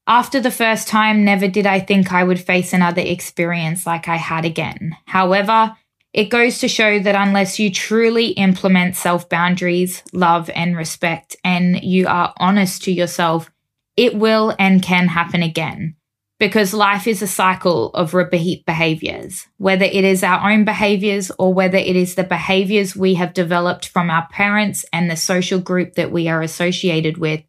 After 0.08 0.40
the 0.40 0.52
first 0.52 0.88
time, 0.88 1.26
never 1.26 1.50
did 1.50 1.66
I 1.66 1.82
think 1.82 2.14
I 2.14 2.24
would 2.24 2.40
face 2.40 2.72
another 2.72 3.02
experience 3.02 3.86
like 3.86 4.08
I 4.08 4.16
had 4.16 4.46
again. 4.46 4.96
However, 5.06 5.76
it 6.14 6.30
goes 6.30 6.60
to 6.60 6.70
show 6.70 6.98
that 7.00 7.16
unless 7.16 7.60
you 7.60 7.70
truly 7.70 8.30
implement 8.30 8.96
self 8.96 9.28
boundaries, 9.28 10.04
love, 10.14 10.50
and 10.56 10.78
respect, 10.78 11.36
and 11.44 11.84
you 11.84 12.08
are 12.08 12.34
honest 12.38 12.84
to 12.86 12.92
yourself, 12.92 13.52
it 13.98 14.16
will 14.16 14.56
and 14.58 14.82
can 14.82 15.10
happen 15.10 15.44
again. 15.44 15.97
Because 16.40 16.74
life 16.74 17.08
is 17.08 17.24
a 17.24 17.28
cycle 17.28 17.90
of 17.96 18.14
repeat 18.14 18.64
behaviors, 18.66 19.48
whether 19.58 19.86
it 19.86 20.04
is 20.04 20.24
our 20.24 20.52
own 20.52 20.66
behaviors 20.66 21.32
or 21.40 21.52
whether 21.52 21.78
it 21.78 21.96
is 21.96 22.14
the 22.14 22.24
behaviors 22.24 22.96
we 22.96 23.16
have 23.16 23.34
developed 23.34 23.88
from 23.88 24.12
our 24.12 24.28
parents 24.28 24.86
and 24.94 25.10
the 25.10 25.16
social 25.16 25.60
group 25.60 25.96
that 25.96 26.12
we 26.12 26.28
are 26.28 26.44
associated 26.44 27.18
with, 27.18 27.42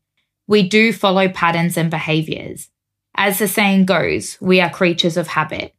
we 0.46 0.66
do 0.66 0.94
follow 0.94 1.28
patterns 1.28 1.76
and 1.76 1.90
behaviors. 1.90 2.70
As 3.14 3.38
the 3.38 3.48
saying 3.48 3.84
goes, 3.84 4.38
we 4.40 4.60
are 4.60 4.70
creatures 4.70 5.18
of 5.18 5.28
habit. 5.28 5.74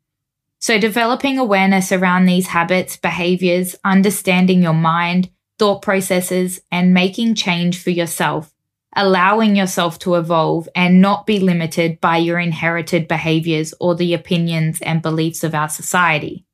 So, 0.59 0.77
developing 0.77 1.39
awareness 1.39 1.91
around 1.91 2.25
these 2.25 2.47
habits, 2.47 2.97
behaviors, 2.97 3.75
understanding 3.83 4.61
your 4.61 4.73
mind, 4.73 5.29
thought 5.57 5.81
processes, 5.81 6.61
and 6.71 6.93
making 6.93 7.35
change 7.35 7.81
for 7.81 7.89
yourself 7.89 8.53
allowing 8.95 9.55
yourself 9.55 9.99
to 9.99 10.15
evolve 10.15 10.67
and 10.75 11.01
not 11.01 11.25
be 11.25 11.39
limited 11.39 11.99
by 12.01 12.17
your 12.17 12.39
inherited 12.39 13.07
behaviors 13.07 13.73
or 13.79 13.95
the 13.95 14.13
opinions 14.13 14.81
and 14.81 15.01
beliefs 15.01 15.43
of 15.43 15.53
our 15.53 15.69
society. 15.69 16.45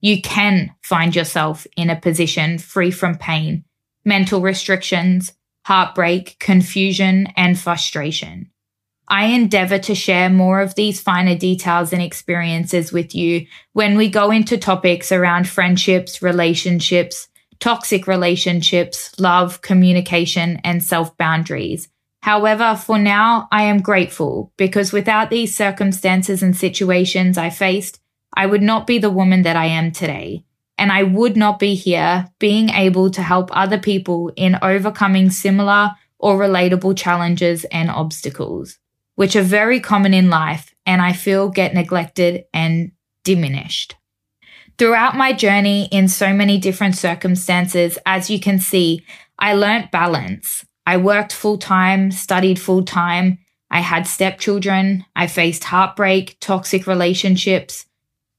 You 0.00 0.22
can 0.22 0.74
find 0.82 1.14
yourself 1.14 1.66
in 1.76 1.90
a 1.90 2.00
position 2.00 2.58
free 2.58 2.90
from 2.90 3.16
pain, 3.16 3.64
mental 4.04 4.40
restrictions, 4.40 5.32
heartbreak, 5.64 6.38
confusion, 6.38 7.28
and 7.36 7.58
frustration. 7.58 8.50
I 9.08 9.26
endeavor 9.26 9.78
to 9.80 9.94
share 9.94 10.30
more 10.30 10.60
of 10.60 10.76
these 10.76 11.00
finer 11.00 11.34
details 11.34 11.92
and 11.92 12.00
experiences 12.00 12.92
with 12.92 13.12
you 13.12 13.46
when 13.72 13.96
we 13.96 14.08
go 14.08 14.30
into 14.30 14.56
topics 14.56 15.10
around 15.10 15.48
friendships, 15.48 16.22
relationships, 16.22 17.26
toxic 17.60 18.06
relationships, 18.06 19.18
love, 19.18 19.62
communication, 19.62 20.60
and 20.64 20.82
self 20.82 21.16
boundaries. 21.16 21.88
However, 22.22 22.74
for 22.76 22.98
now, 22.98 23.48
I 23.50 23.62
am 23.62 23.80
grateful 23.80 24.52
because 24.56 24.92
without 24.92 25.30
these 25.30 25.56
circumstances 25.56 26.42
and 26.42 26.56
situations 26.56 27.38
I 27.38 27.50
faced, 27.50 28.00
I 28.34 28.46
would 28.46 28.62
not 28.62 28.86
be 28.86 28.98
the 28.98 29.10
woman 29.10 29.42
that 29.42 29.56
I 29.56 29.66
am 29.66 29.90
today. 29.92 30.44
And 30.76 30.90
I 30.90 31.02
would 31.02 31.36
not 31.36 31.58
be 31.58 31.74
here 31.74 32.30
being 32.38 32.70
able 32.70 33.10
to 33.10 33.22
help 33.22 33.50
other 33.52 33.78
people 33.78 34.32
in 34.36 34.58
overcoming 34.62 35.30
similar 35.30 35.90
or 36.18 36.38
relatable 36.38 36.96
challenges 36.96 37.64
and 37.64 37.90
obstacles, 37.90 38.78
which 39.14 39.36
are 39.36 39.42
very 39.42 39.80
common 39.80 40.14
in 40.14 40.30
life 40.30 40.74
and 40.86 41.02
I 41.02 41.12
feel 41.12 41.48
get 41.48 41.74
neglected 41.74 42.44
and 42.52 42.92
diminished. 43.24 43.96
Throughout 44.80 45.14
my 45.14 45.34
journey 45.34 45.90
in 45.92 46.08
so 46.08 46.32
many 46.32 46.56
different 46.56 46.96
circumstances, 46.96 47.98
as 48.06 48.30
you 48.30 48.40
can 48.40 48.58
see, 48.58 49.04
I 49.38 49.52
learnt 49.52 49.90
balance. 49.90 50.64
I 50.86 50.96
worked 50.96 51.34
full 51.34 51.58
time, 51.58 52.10
studied 52.10 52.58
full 52.58 52.82
time. 52.82 53.40
I 53.70 53.80
had 53.80 54.06
stepchildren. 54.06 55.04
I 55.14 55.26
faced 55.26 55.64
heartbreak, 55.64 56.38
toxic 56.40 56.86
relationships, 56.86 57.84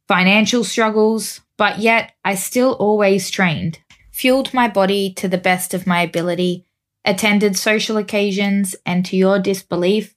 financial 0.07 0.63
struggles, 0.63 1.41
but 1.57 1.77
yet 1.77 2.13
I 2.25 2.33
still 2.33 2.73
always 2.73 3.29
trained, 3.29 3.77
fueled 4.11 4.51
my 4.51 4.67
body 4.67 5.13
to 5.17 5.27
the 5.27 5.37
best 5.37 5.75
of 5.75 5.85
my 5.85 6.01
ability, 6.01 6.65
attended 7.05 7.55
social 7.55 7.97
occasions, 7.97 8.75
and 8.83 9.05
to 9.05 9.15
your 9.15 9.37
disbelief, 9.37 10.15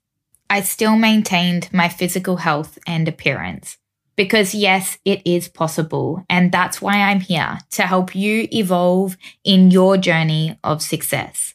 I 0.49 0.63
still 0.63 0.97
maintained 0.97 1.69
my 1.71 1.91
physical 1.91 2.37
health 2.37 2.79
and 2.87 3.09
appearance. 3.09 3.77
Because 4.17 4.55
yes, 4.55 4.99
it 5.05 5.23
is 5.25 5.49
possible. 5.49 6.25
And 6.29 6.53
that's 6.53 6.81
why 6.81 7.01
I'm 7.01 7.21
here 7.21 7.59
to 7.73 7.83
help 7.83 8.15
you 8.15 8.49
evolve 8.53 9.17
in 9.43 9.71
your 9.71 9.97
journey 9.97 10.59
of 10.63 10.83
success. 10.83 11.55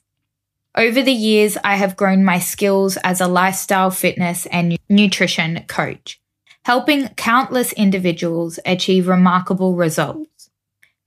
Over 0.75 1.01
the 1.01 1.11
years, 1.11 1.57
I 1.63 1.75
have 1.75 1.97
grown 1.97 2.23
my 2.23 2.39
skills 2.39 2.97
as 3.03 3.19
a 3.19 3.27
lifestyle 3.27 3.91
fitness 3.91 4.45
and 4.45 4.77
nutrition 4.87 5.63
coach, 5.67 6.21
helping 6.63 7.09
countless 7.09 7.73
individuals 7.73 8.59
achieve 8.65 9.07
remarkable 9.07 9.75
results. 9.75 10.49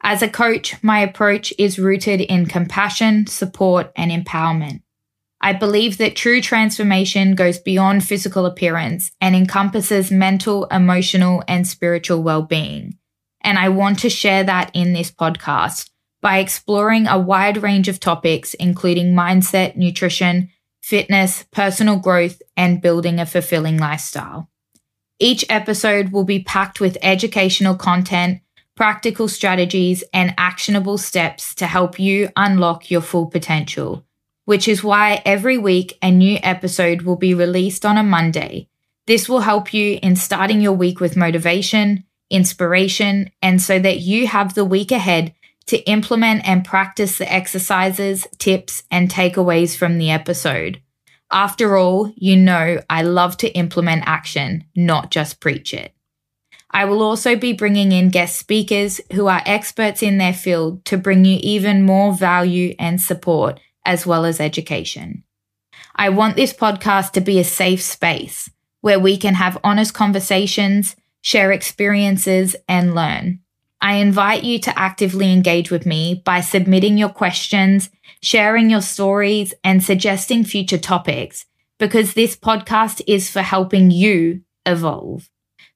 As 0.03 0.21
a 0.21 0.29
coach, 0.29 0.83
my 0.83 0.99
approach 0.99 1.55
is 1.59 1.79
rooted 1.79 2.21
in 2.21 2.47
compassion, 2.47 3.27
support, 3.29 3.93
and 3.95 4.11
empowerment. 4.11 4.82
I 5.45 5.53
believe 5.53 5.99
that 5.99 6.15
true 6.15 6.41
transformation 6.41 7.35
goes 7.35 7.59
beyond 7.59 8.05
physical 8.05 8.47
appearance 8.47 9.11
and 9.21 9.35
encompasses 9.35 10.13
mental, 10.13 10.67
emotional, 10.67 11.43
and 11.49 11.67
spiritual 11.67 12.23
well 12.23 12.43
being. 12.43 12.97
And 13.41 13.59
I 13.59 13.69
want 13.69 13.99
to 14.01 14.09
share 14.09 14.45
that 14.45 14.71
in 14.73 14.93
this 14.93 15.11
podcast 15.11 15.91
by 16.21 16.39
exploring 16.39 17.09
a 17.09 17.19
wide 17.19 17.61
range 17.61 17.89
of 17.89 17.99
topics, 17.99 18.55
including 18.55 19.15
mindset, 19.15 19.75
nutrition, 19.75 20.49
fitness, 20.81 21.45
personal 21.51 21.97
growth, 21.97 22.41
and 22.57 22.81
building 22.81 23.19
a 23.19 23.27
fulfilling 23.27 23.79
lifestyle. 23.79 24.49
Each 25.19 25.45
episode 25.49 26.13
will 26.13 26.25
be 26.25 26.45
packed 26.45 26.81
with 26.81 26.97
educational 27.03 27.75
content, 27.75 28.43
practical 28.77 29.27
strategies, 29.27 30.05
and 30.15 30.35
actionable 30.39 30.99
steps 30.99 31.53
to 31.57 31.67
help 31.67 31.99
you 31.99 32.29
unlock 32.37 32.93
your 32.93 33.01
full 33.01 33.27
potential 33.27 34.05
which 34.45 34.67
is 34.69 34.83
why 34.83 35.23
every 35.25 35.59
week 35.59 35.99
a 36.03 36.11
new 36.11 36.39
episode 36.43 37.03
will 37.03 37.17
be 37.17 37.35
released 37.35 37.87
on 37.87 37.97
a 37.97 38.03
Monday. 38.03 38.69
This 39.07 39.29
will 39.29 39.41
help 39.41 39.75
you 39.75 39.99
in 40.03 40.17
starting 40.17 40.61
your 40.61 40.73
week 40.73 41.01
with 41.01 41.17
motivation, 41.17 42.05
inspiration, 42.31 43.31
and 43.41 43.61
so 43.61 43.79
that 43.79 44.01
you 44.01 44.27
have 44.27 44.55
the 44.55 44.65
week 44.65 44.91
ahead 44.93 45.35
to 45.67 45.79
implement 45.89 46.47
and 46.47 46.65
practice 46.65 47.19
the 47.19 47.33
exercises, 47.33 48.27
tips, 48.39 48.83
and 48.91 49.11
takeaways 49.11 49.77
from 49.77 49.99
the 49.99 50.11
episode. 50.11 50.81
After 51.31 51.77
all, 51.77 52.13
you 52.17 52.37
know 52.37 52.81
I 52.91 53.03
love 53.03 53.37
to 53.39 53.49
implement 53.53 54.03
action, 54.07 54.65
not 54.77 55.11
just 55.11 55.41
preach 55.41 55.73
it. 55.73 55.95
I 56.71 56.85
will 56.87 57.03
also 57.03 57.37
be 57.37 57.53
bringing 57.53 57.93
in 57.93 58.09
guest 58.09 58.39
speakers 58.39 59.01
who 59.13 59.27
are 59.29 59.43
experts 59.45 60.03
in 60.03 60.19
their 60.19 60.33
field 60.33 60.85
to 60.87 60.97
bring 60.97 61.25
you 61.25 61.39
even 61.43 61.85
more 61.85 62.15
value 62.15 62.75
and 62.79 63.01
support 63.01 63.61
as 63.85 64.07
well 64.07 64.25
as 64.25 64.41
education. 64.41 65.25
I 65.97 66.09
want 66.09 66.37
this 66.37 66.53
podcast 66.53 67.13
to 67.13 67.21
be 67.21 67.39
a 67.39 67.45
safe 67.45 67.83
space 67.83 68.51
where 68.81 68.99
we 68.99 69.17
can 69.17 69.35
have 69.35 69.59
honest 69.63 69.95
conversations, 69.95 70.97
share 71.23 71.53
experiences, 71.53 72.57
and 72.69 72.95
learn. 72.95 73.41
I 73.81 73.95
invite 73.95 74.45
you 74.45 74.59
to 74.61 74.79
actively 74.79 75.33
engage 75.33 75.71
with 75.71 75.87
me 75.87 76.23
by 76.25 76.41
submitting 76.41 76.99
your 76.99 77.09
questions, 77.09 77.91
sharing 78.23 78.71
your 78.71 78.81
stories, 78.81 79.55
and 79.65 79.83
suggesting 79.83 80.45
future 80.45 80.79
topics 80.79 81.47
because 81.79 82.15
this 82.15 82.37
podcast 82.37 83.03
is 83.09 83.29
for 83.29 83.43
helping 83.43 83.91
you 83.91 84.43
evolve. 84.65 85.29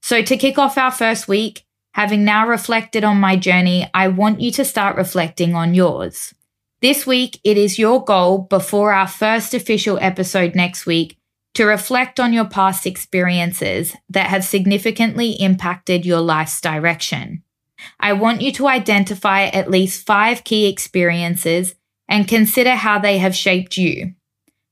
So, 0.03 0.23
to 0.23 0.37
kick 0.37 0.57
off 0.57 0.79
our 0.79 0.93
first 0.93 1.27
week, 1.27 1.65
having 1.95 2.25
now 2.25 2.47
reflected 2.47 3.03
on 3.03 3.19
my 3.19 3.35
journey, 3.35 3.91
I 3.93 4.07
want 4.07 4.41
you 4.41 4.53
to 4.53 4.65
start 4.65 4.97
reflecting 4.97 5.57
on 5.57 5.75
yours. 5.75 6.33
This 6.83 7.07
week, 7.07 7.41
it 7.43 7.57
is 7.57 7.79
your 7.79 8.05
goal 8.05 8.39
before 8.39 8.93
our 8.93 9.09
first 9.09 9.55
official 9.55 9.99
episode 9.99 10.55
next 10.55 10.85
week 10.85 11.17
to 11.55 11.65
reflect 11.65 12.21
on 12.21 12.35
your 12.35 12.45
past 12.45 12.87
experiences 12.87 13.97
that 14.11 14.27
have 14.29 14.45
significantly 14.45 15.31
impacted 15.33 16.05
your 16.05 16.21
life's 16.21 16.61
direction. 16.61 17.43
I 17.99 18.13
want 18.13 18.43
you 18.43 18.53
to 18.53 18.69
identify 18.69 19.45
at 19.45 19.71
least 19.71 20.07
five 20.07 20.45
key 20.45 20.67
experiences 20.67 21.75
and 22.09 22.29
consider 22.29 22.75
how 22.75 22.99
they 22.99 23.19
have 23.19 23.35
shaped 23.35 23.79
you. 23.79 24.13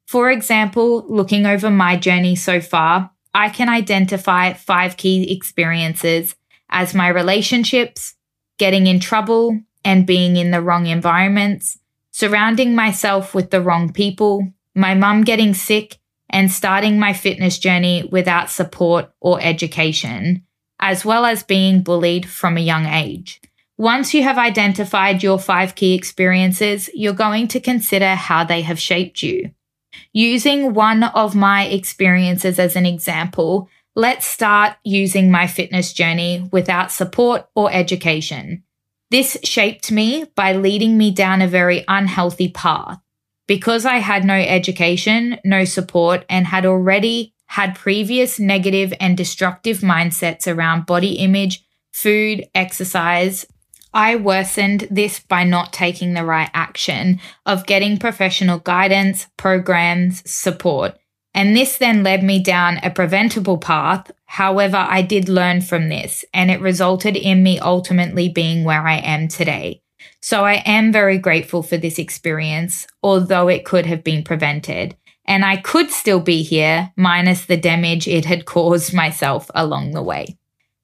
For 0.06 0.30
example, 0.30 1.06
looking 1.08 1.46
over 1.46 1.70
my 1.70 1.96
journey 1.96 2.36
so 2.36 2.60
far, 2.60 3.12
I 3.32 3.48
can 3.48 3.70
identify 3.70 4.52
five 4.52 4.98
key 4.98 5.34
experiences 5.34 6.36
as 6.68 6.94
my 6.94 7.08
relationships, 7.08 8.14
getting 8.58 8.86
in 8.86 9.00
trouble, 9.00 9.58
and 9.86 10.06
being 10.06 10.36
in 10.36 10.50
the 10.50 10.60
wrong 10.60 10.86
environments, 10.86 11.78
surrounding 12.14 12.76
myself 12.76 13.34
with 13.34 13.50
the 13.50 13.60
wrong 13.60 13.92
people, 13.92 14.46
my 14.72 14.94
mum 14.94 15.24
getting 15.24 15.52
sick, 15.52 15.98
and 16.30 16.50
starting 16.50 16.96
my 16.96 17.12
fitness 17.12 17.58
journey 17.58 18.08
without 18.12 18.48
support 18.48 19.10
or 19.20 19.40
education, 19.42 20.46
as 20.78 21.04
well 21.04 21.24
as 21.24 21.42
being 21.42 21.82
bullied 21.82 22.24
from 22.24 22.56
a 22.56 22.60
young 22.60 22.86
age. 22.86 23.40
Once 23.76 24.14
you 24.14 24.22
have 24.22 24.38
identified 24.38 25.24
your 25.24 25.40
five 25.40 25.74
key 25.74 25.92
experiences, 25.92 26.88
you're 26.94 27.12
going 27.12 27.48
to 27.48 27.58
consider 27.58 28.14
how 28.14 28.44
they 28.44 28.62
have 28.62 28.78
shaped 28.78 29.20
you. 29.20 29.50
Using 30.12 30.72
one 30.72 31.02
of 31.02 31.34
my 31.34 31.64
experiences 31.64 32.60
as 32.60 32.76
an 32.76 32.86
example, 32.86 33.68
let's 33.96 34.24
start 34.24 34.76
using 34.84 35.32
my 35.32 35.48
fitness 35.48 35.92
journey 35.92 36.48
without 36.52 36.92
support 36.92 37.48
or 37.56 37.72
education. 37.72 38.62
This 39.14 39.38
shaped 39.44 39.92
me 39.92 40.24
by 40.34 40.54
leading 40.54 40.98
me 40.98 41.12
down 41.12 41.40
a 41.40 41.46
very 41.46 41.84
unhealthy 41.86 42.48
path. 42.48 42.98
Because 43.46 43.86
I 43.86 43.98
had 43.98 44.24
no 44.24 44.34
education, 44.34 45.38
no 45.44 45.64
support, 45.64 46.24
and 46.28 46.48
had 46.48 46.66
already 46.66 47.32
had 47.46 47.76
previous 47.76 48.40
negative 48.40 48.92
and 48.98 49.16
destructive 49.16 49.82
mindsets 49.82 50.52
around 50.52 50.86
body 50.86 51.12
image, 51.12 51.64
food, 51.92 52.48
exercise, 52.56 53.46
I 53.92 54.16
worsened 54.16 54.88
this 54.90 55.20
by 55.20 55.44
not 55.44 55.72
taking 55.72 56.14
the 56.14 56.24
right 56.24 56.50
action 56.52 57.20
of 57.46 57.66
getting 57.66 57.98
professional 57.98 58.58
guidance, 58.58 59.28
programs, 59.36 60.28
support, 60.28 60.98
and 61.34 61.56
this 61.56 61.78
then 61.78 62.04
led 62.04 62.22
me 62.22 62.40
down 62.40 62.78
a 62.78 62.90
preventable 62.90 63.58
path. 63.58 64.10
However, 64.26 64.76
I 64.76 65.02
did 65.02 65.28
learn 65.28 65.60
from 65.60 65.88
this 65.88 66.24
and 66.32 66.50
it 66.50 66.60
resulted 66.60 67.16
in 67.16 67.42
me 67.42 67.58
ultimately 67.58 68.28
being 68.28 68.62
where 68.62 68.86
I 68.86 68.98
am 68.98 69.26
today. 69.26 69.82
So 70.20 70.44
I 70.44 70.62
am 70.64 70.92
very 70.92 71.18
grateful 71.18 71.62
for 71.62 71.76
this 71.76 71.98
experience, 71.98 72.86
although 73.02 73.48
it 73.48 73.64
could 73.64 73.86
have 73.86 74.04
been 74.04 74.22
prevented. 74.22 74.96
And 75.26 75.44
I 75.44 75.56
could 75.56 75.90
still 75.90 76.20
be 76.20 76.42
here, 76.42 76.92
minus 76.96 77.46
the 77.46 77.56
damage 77.56 78.06
it 78.06 78.24
had 78.24 78.44
caused 78.46 78.94
myself 78.94 79.50
along 79.54 79.90
the 79.90 80.02
way. 80.02 80.38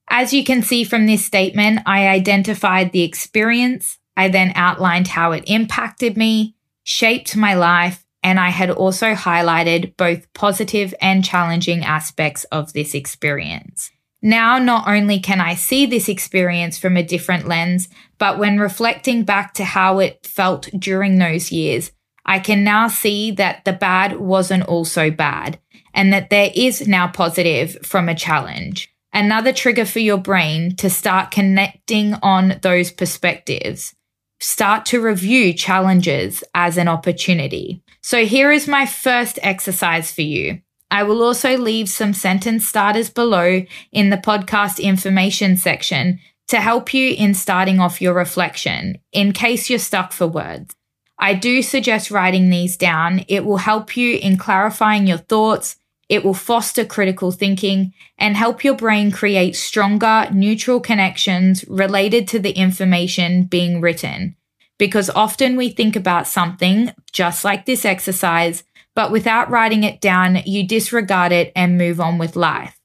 As 0.09 0.33
you 0.33 0.43
can 0.43 0.61
see 0.61 0.83
from 0.83 1.05
this 1.05 1.23
statement, 1.23 1.79
I 1.85 2.07
identified 2.07 2.91
the 2.91 3.03
experience. 3.03 3.97
I 4.17 4.27
then 4.27 4.51
outlined 4.55 5.07
how 5.07 5.31
it 5.31 5.45
impacted 5.47 6.17
me, 6.17 6.55
shaped 6.83 7.37
my 7.37 7.53
life, 7.53 8.05
and 8.23 8.39
I 8.39 8.49
had 8.49 8.69
also 8.69 9.13
highlighted 9.13 9.95
both 9.97 10.31
positive 10.33 10.93
and 11.01 11.23
challenging 11.23 11.83
aspects 11.83 12.43
of 12.45 12.73
this 12.73 12.93
experience. 12.93 13.91
Now, 14.21 14.59
not 14.59 14.87
only 14.87 15.19
can 15.19 15.41
I 15.41 15.55
see 15.55 15.85
this 15.85 16.07
experience 16.07 16.77
from 16.77 16.95
a 16.95 17.03
different 17.03 17.47
lens, 17.47 17.89
but 18.19 18.37
when 18.37 18.59
reflecting 18.59 19.23
back 19.23 19.55
to 19.55 19.65
how 19.65 19.99
it 19.99 20.25
felt 20.25 20.69
during 20.77 21.17
those 21.17 21.51
years, 21.51 21.91
I 22.23 22.37
can 22.37 22.63
now 22.63 22.87
see 22.87 23.31
that 23.31 23.65
the 23.65 23.73
bad 23.73 24.19
wasn't 24.19 24.67
all 24.67 24.85
so 24.85 25.09
bad 25.09 25.59
and 25.93 26.13
that 26.13 26.29
there 26.29 26.51
is 26.55 26.87
now 26.87 27.07
positive 27.07 27.77
from 27.83 28.07
a 28.07 28.15
challenge. 28.15 28.93
Another 29.13 29.51
trigger 29.51 29.85
for 29.85 29.99
your 29.99 30.17
brain 30.17 30.75
to 30.77 30.89
start 30.89 31.31
connecting 31.31 32.13
on 32.21 32.59
those 32.61 32.91
perspectives. 32.91 33.93
Start 34.39 34.85
to 34.87 35.01
review 35.01 35.53
challenges 35.53 36.43
as 36.55 36.77
an 36.77 36.87
opportunity. 36.87 37.83
So 38.01 38.25
here 38.25 38.51
is 38.51 38.67
my 38.67 38.85
first 38.85 39.37
exercise 39.43 40.11
for 40.11 40.21
you. 40.23 40.61
I 40.89 41.03
will 41.03 41.23
also 41.23 41.57
leave 41.57 41.87
some 41.87 42.13
sentence 42.13 42.67
starters 42.67 43.09
below 43.09 43.63
in 43.91 44.09
the 44.09 44.17
podcast 44.17 44.81
information 44.81 45.55
section 45.55 46.19
to 46.49 46.59
help 46.59 46.93
you 46.93 47.13
in 47.17 47.33
starting 47.33 47.79
off 47.79 48.01
your 48.01 48.13
reflection 48.13 48.97
in 49.13 49.31
case 49.31 49.69
you're 49.69 49.79
stuck 49.79 50.11
for 50.11 50.27
words. 50.27 50.75
I 51.17 51.35
do 51.35 51.61
suggest 51.61 52.11
writing 52.11 52.49
these 52.49 52.75
down. 52.75 53.23
It 53.27 53.45
will 53.45 53.57
help 53.57 53.95
you 53.95 54.17
in 54.17 54.37
clarifying 54.37 55.07
your 55.07 55.19
thoughts. 55.19 55.77
It 56.09 56.25
will 56.25 56.33
foster 56.33 56.83
critical 56.83 57.31
thinking 57.31 57.93
and 58.17 58.35
help 58.35 58.65
your 58.65 58.75
brain 58.75 59.11
create 59.11 59.55
stronger 59.55 60.27
neutral 60.33 60.81
connections 60.81 61.63
related 61.69 62.27
to 62.29 62.39
the 62.39 62.51
information 62.51 63.43
being 63.43 63.79
written. 63.79 64.35
Because 64.81 65.11
often 65.11 65.57
we 65.57 65.69
think 65.69 65.95
about 65.95 66.25
something 66.25 66.91
just 67.11 67.45
like 67.45 67.67
this 67.67 67.85
exercise 67.85 68.63
but 68.95 69.11
without 69.11 69.49
writing 69.49 69.83
it 69.83 70.01
down, 70.01 70.41
you 70.45 70.67
disregard 70.67 71.31
it 71.31 71.51
and 71.55 71.77
move 71.77 72.01
on 72.01 72.17
with 72.17 72.35
life. 72.35 72.79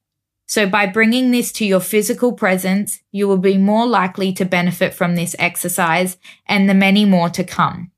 So 0.46 0.68
by 0.68 0.86
bringing 0.86 1.32
this 1.32 1.50
to 1.52 1.66
your 1.66 1.80
physical 1.80 2.32
presence, 2.32 3.00
you 3.10 3.26
will 3.26 3.38
be 3.38 3.58
more 3.58 3.86
likely 3.86 4.32
to 4.34 4.44
benefit 4.44 4.94
from 4.94 5.16
this 5.16 5.34
exercise 5.38 6.16
and 6.46 6.68
the 6.68 6.74
many 6.74 7.04
more 7.04 7.28
to 7.30 7.42
come. 7.42 7.90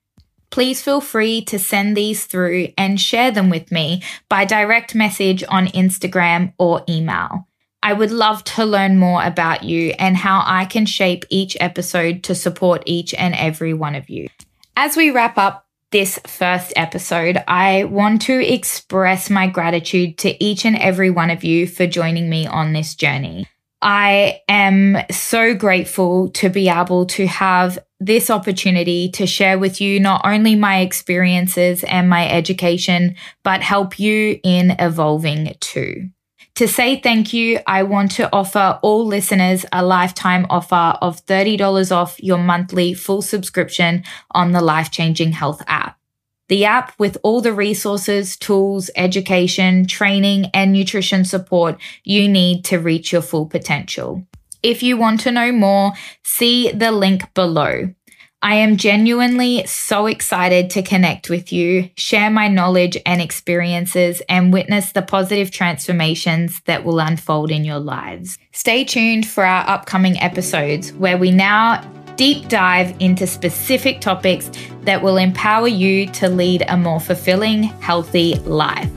Please 0.50 0.80
feel 0.80 1.02
free 1.02 1.42
to 1.44 1.58
send 1.58 1.94
these 1.94 2.24
through 2.24 2.68
and 2.78 2.98
share 2.98 3.30
them 3.30 3.50
with 3.50 3.70
me 3.70 4.02
by 4.30 4.46
direct 4.46 4.94
message 4.94 5.44
on 5.50 5.66
Instagram 5.66 6.54
or 6.58 6.82
email. 6.88 7.47
I 7.82 7.92
would 7.92 8.10
love 8.10 8.42
to 8.44 8.64
learn 8.64 8.98
more 8.98 9.22
about 9.22 9.62
you 9.62 9.94
and 9.98 10.16
how 10.16 10.42
I 10.44 10.64
can 10.64 10.86
shape 10.86 11.24
each 11.30 11.56
episode 11.60 12.22
to 12.24 12.34
support 12.34 12.82
each 12.86 13.14
and 13.14 13.34
every 13.34 13.72
one 13.72 13.94
of 13.94 14.10
you. 14.10 14.28
As 14.76 14.96
we 14.96 15.10
wrap 15.10 15.38
up 15.38 15.66
this 15.90 16.18
first 16.26 16.72
episode, 16.76 17.42
I 17.48 17.84
want 17.84 18.22
to 18.22 18.34
express 18.34 19.30
my 19.30 19.46
gratitude 19.46 20.18
to 20.18 20.44
each 20.44 20.64
and 20.64 20.76
every 20.76 21.10
one 21.10 21.30
of 21.30 21.44
you 21.44 21.66
for 21.66 21.86
joining 21.86 22.28
me 22.28 22.46
on 22.46 22.72
this 22.72 22.94
journey. 22.94 23.46
I 23.80 24.40
am 24.48 24.98
so 25.10 25.54
grateful 25.54 26.30
to 26.30 26.48
be 26.48 26.68
able 26.68 27.06
to 27.06 27.26
have 27.28 27.78
this 28.00 28.28
opportunity 28.28 29.08
to 29.10 29.26
share 29.26 29.58
with 29.58 29.80
you 29.80 30.00
not 30.00 30.22
only 30.24 30.56
my 30.56 30.80
experiences 30.80 31.84
and 31.84 32.08
my 32.08 32.28
education, 32.28 33.14
but 33.44 33.62
help 33.62 33.98
you 33.98 34.40
in 34.42 34.72
evolving 34.78 35.54
too. 35.60 36.10
To 36.58 36.66
say 36.66 36.98
thank 36.98 37.32
you, 37.32 37.60
I 37.68 37.84
want 37.84 38.10
to 38.16 38.28
offer 38.32 38.80
all 38.82 39.06
listeners 39.06 39.64
a 39.72 39.84
lifetime 39.84 40.44
offer 40.50 40.98
of 41.00 41.24
$30 41.24 41.92
off 41.94 42.20
your 42.20 42.38
monthly 42.38 42.94
full 42.94 43.22
subscription 43.22 44.02
on 44.32 44.50
the 44.50 44.60
Life 44.60 44.90
Changing 44.90 45.30
Health 45.30 45.62
app. 45.68 46.00
The 46.48 46.64
app 46.64 46.98
with 46.98 47.16
all 47.22 47.40
the 47.40 47.52
resources, 47.52 48.36
tools, 48.36 48.90
education, 48.96 49.86
training, 49.86 50.46
and 50.52 50.72
nutrition 50.72 51.24
support 51.24 51.80
you 52.02 52.28
need 52.28 52.64
to 52.64 52.78
reach 52.78 53.12
your 53.12 53.22
full 53.22 53.46
potential. 53.46 54.26
If 54.60 54.82
you 54.82 54.96
want 54.96 55.20
to 55.20 55.30
know 55.30 55.52
more, 55.52 55.92
see 56.24 56.72
the 56.72 56.90
link 56.90 57.34
below. 57.34 57.94
I 58.40 58.54
am 58.54 58.76
genuinely 58.76 59.66
so 59.66 60.06
excited 60.06 60.70
to 60.70 60.82
connect 60.82 61.28
with 61.28 61.52
you, 61.52 61.90
share 61.96 62.30
my 62.30 62.46
knowledge 62.46 62.96
and 63.04 63.20
experiences, 63.20 64.22
and 64.28 64.52
witness 64.52 64.92
the 64.92 65.02
positive 65.02 65.50
transformations 65.50 66.60
that 66.66 66.84
will 66.84 67.00
unfold 67.00 67.50
in 67.50 67.64
your 67.64 67.80
lives. 67.80 68.38
Stay 68.52 68.84
tuned 68.84 69.26
for 69.26 69.44
our 69.44 69.68
upcoming 69.68 70.20
episodes 70.20 70.92
where 70.92 71.18
we 71.18 71.32
now 71.32 71.82
deep 72.14 72.46
dive 72.48 72.94
into 73.00 73.26
specific 73.26 74.00
topics 74.00 74.52
that 74.82 75.02
will 75.02 75.16
empower 75.16 75.68
you 75.68 76.06
to 76.10 76.28
lead 76.28 76.64
a 76.68 76.76
more 76.76 77.00
fulfilling, 77.00 77.64
healthy 77.80 78.36
life. 78.44 78.90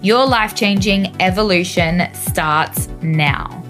Your 0.00 0.26
life 0.26 0.56
changing 0.56 1.14
evolution 1.22 2.12
starts 2.14 2.88
now. 3.00 3.61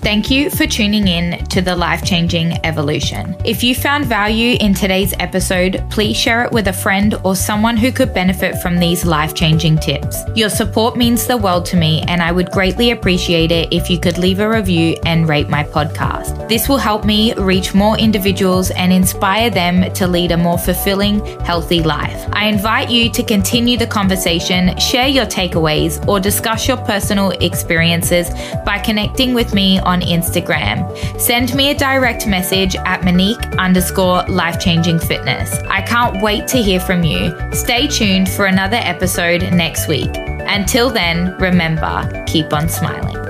Thank 0.00 0.30
you 0.30 0.48
for 0.48 0.64
tuning 0.64 1.08
in 1.08 1.44
to 1.46 1.60
the 1.60 1.74
Life 1.74 2.04
Changing 2.04 2.64
Evolution. 2.64 3.36
If 3.44 3.64
you 3.64 3.74
found 3.74 4.06
value 4.06 4.56
in 4.60 4.72
today's 4.72 5.12
episode, 5.18 5.84
please 5.90 6.16
share 6.16 6.44
it 6.44 6.52
with 6.52 6.68
a 6.68 6.72
friend 6.72 7.16
or 7.24 7.34
someone 7.34 7.76
who 7.76 7.90
could 7.90 8.14
benefit 8.14 8.62
from 8.62 8.78
these 8.78 9.04
life 9.04 9.34
changing 9.34 9.78
tips. 9.78 10.22
Your 10.36 10.50
support 10.50 10.96
means 10.96 11.26
the 11.26 11.36
world 11.36 11.66
to 11.66 11.76
me, 11.76 12.02
and 12.02 12.22
I 12.22 12.30
would 12.30 12.52
greatly 12.52 12.92
appreciate 12.92 13.50
it 13.50 13.72
if 13.72 13.90
you 13.90 13.98
could 13.98 14.18
leave 14.18 14.38
a 14.38 14.48
review 14.48 14.96
and 15.04 15.28
rate 15.28 15.48
my 15.48 15.64
podcast. 15.64 16.48
This 16.48 16.68
will 16.68 16.78
help 16.78 17.04
me 17.04 17.34
reach 17.34 17.74
more 17.74 17.98
individuals 17.98 18.70
and 18.70 18.92
inspire 18.92 19.50
them 19.50 19.92
to 19.94 20.06
lead 20.06 20.30
a 20.30 20.36
more 20.36 20.58
fulfilling, 20.58 21.24
healthy 21.40 21.82
life. 21.82 22.24
I 22.32 22.46
invite 22.46 22.88
you 22.88 23.10
to 23.10 23.22
continue 23.24 23.76
the 23.76 23.86
conversation, 23.86 24.78
share 24.78 25.08
your 25.08 25.26
takeaways, 25.26 26.06
or 26.06 26.20
discuss 26.20 26.68
your 26.68 26.76
personal 26.76 27.32
experiences 27.32 28.30
by 28.64 28.78
connecting 28.78 29.34
with 29.34 29.52
me 29.52 29.80
on 29.80 29.97
on 29.98 30.08
Instagram. 30.08 31.20
Send 31.20 31.54
me 31.54 31.70
a 31.70 31.74
direct 31.74 32.26
message 32.26 32.76
at 32.76 33.04
Monique 33.04 33.44
underscore 33.58 34.22
life 34.24 34.60
changing 34.60 34.98
fitness. 34.98 35.58
I 35.68 35.82
can't 35.82 36.22
wait 36.22 36.46
to 36.48 36.58
hear 36.58 36.80
from 36.80 37.02
you. 37.04 37.34
Stay 37.52 37.86
tuned 37.86 38.28
for 38.28 38.46
another 38.46 38.78
episode 38.78 39.42
next 39.52 39.88
week. 39.88 40.10
Until 40.14 40.90
then, 40.90 41.36
remember, 41.38 42.24
keep 42.26 42.52
on 42.52 42.68
smiling. 42.68 43.27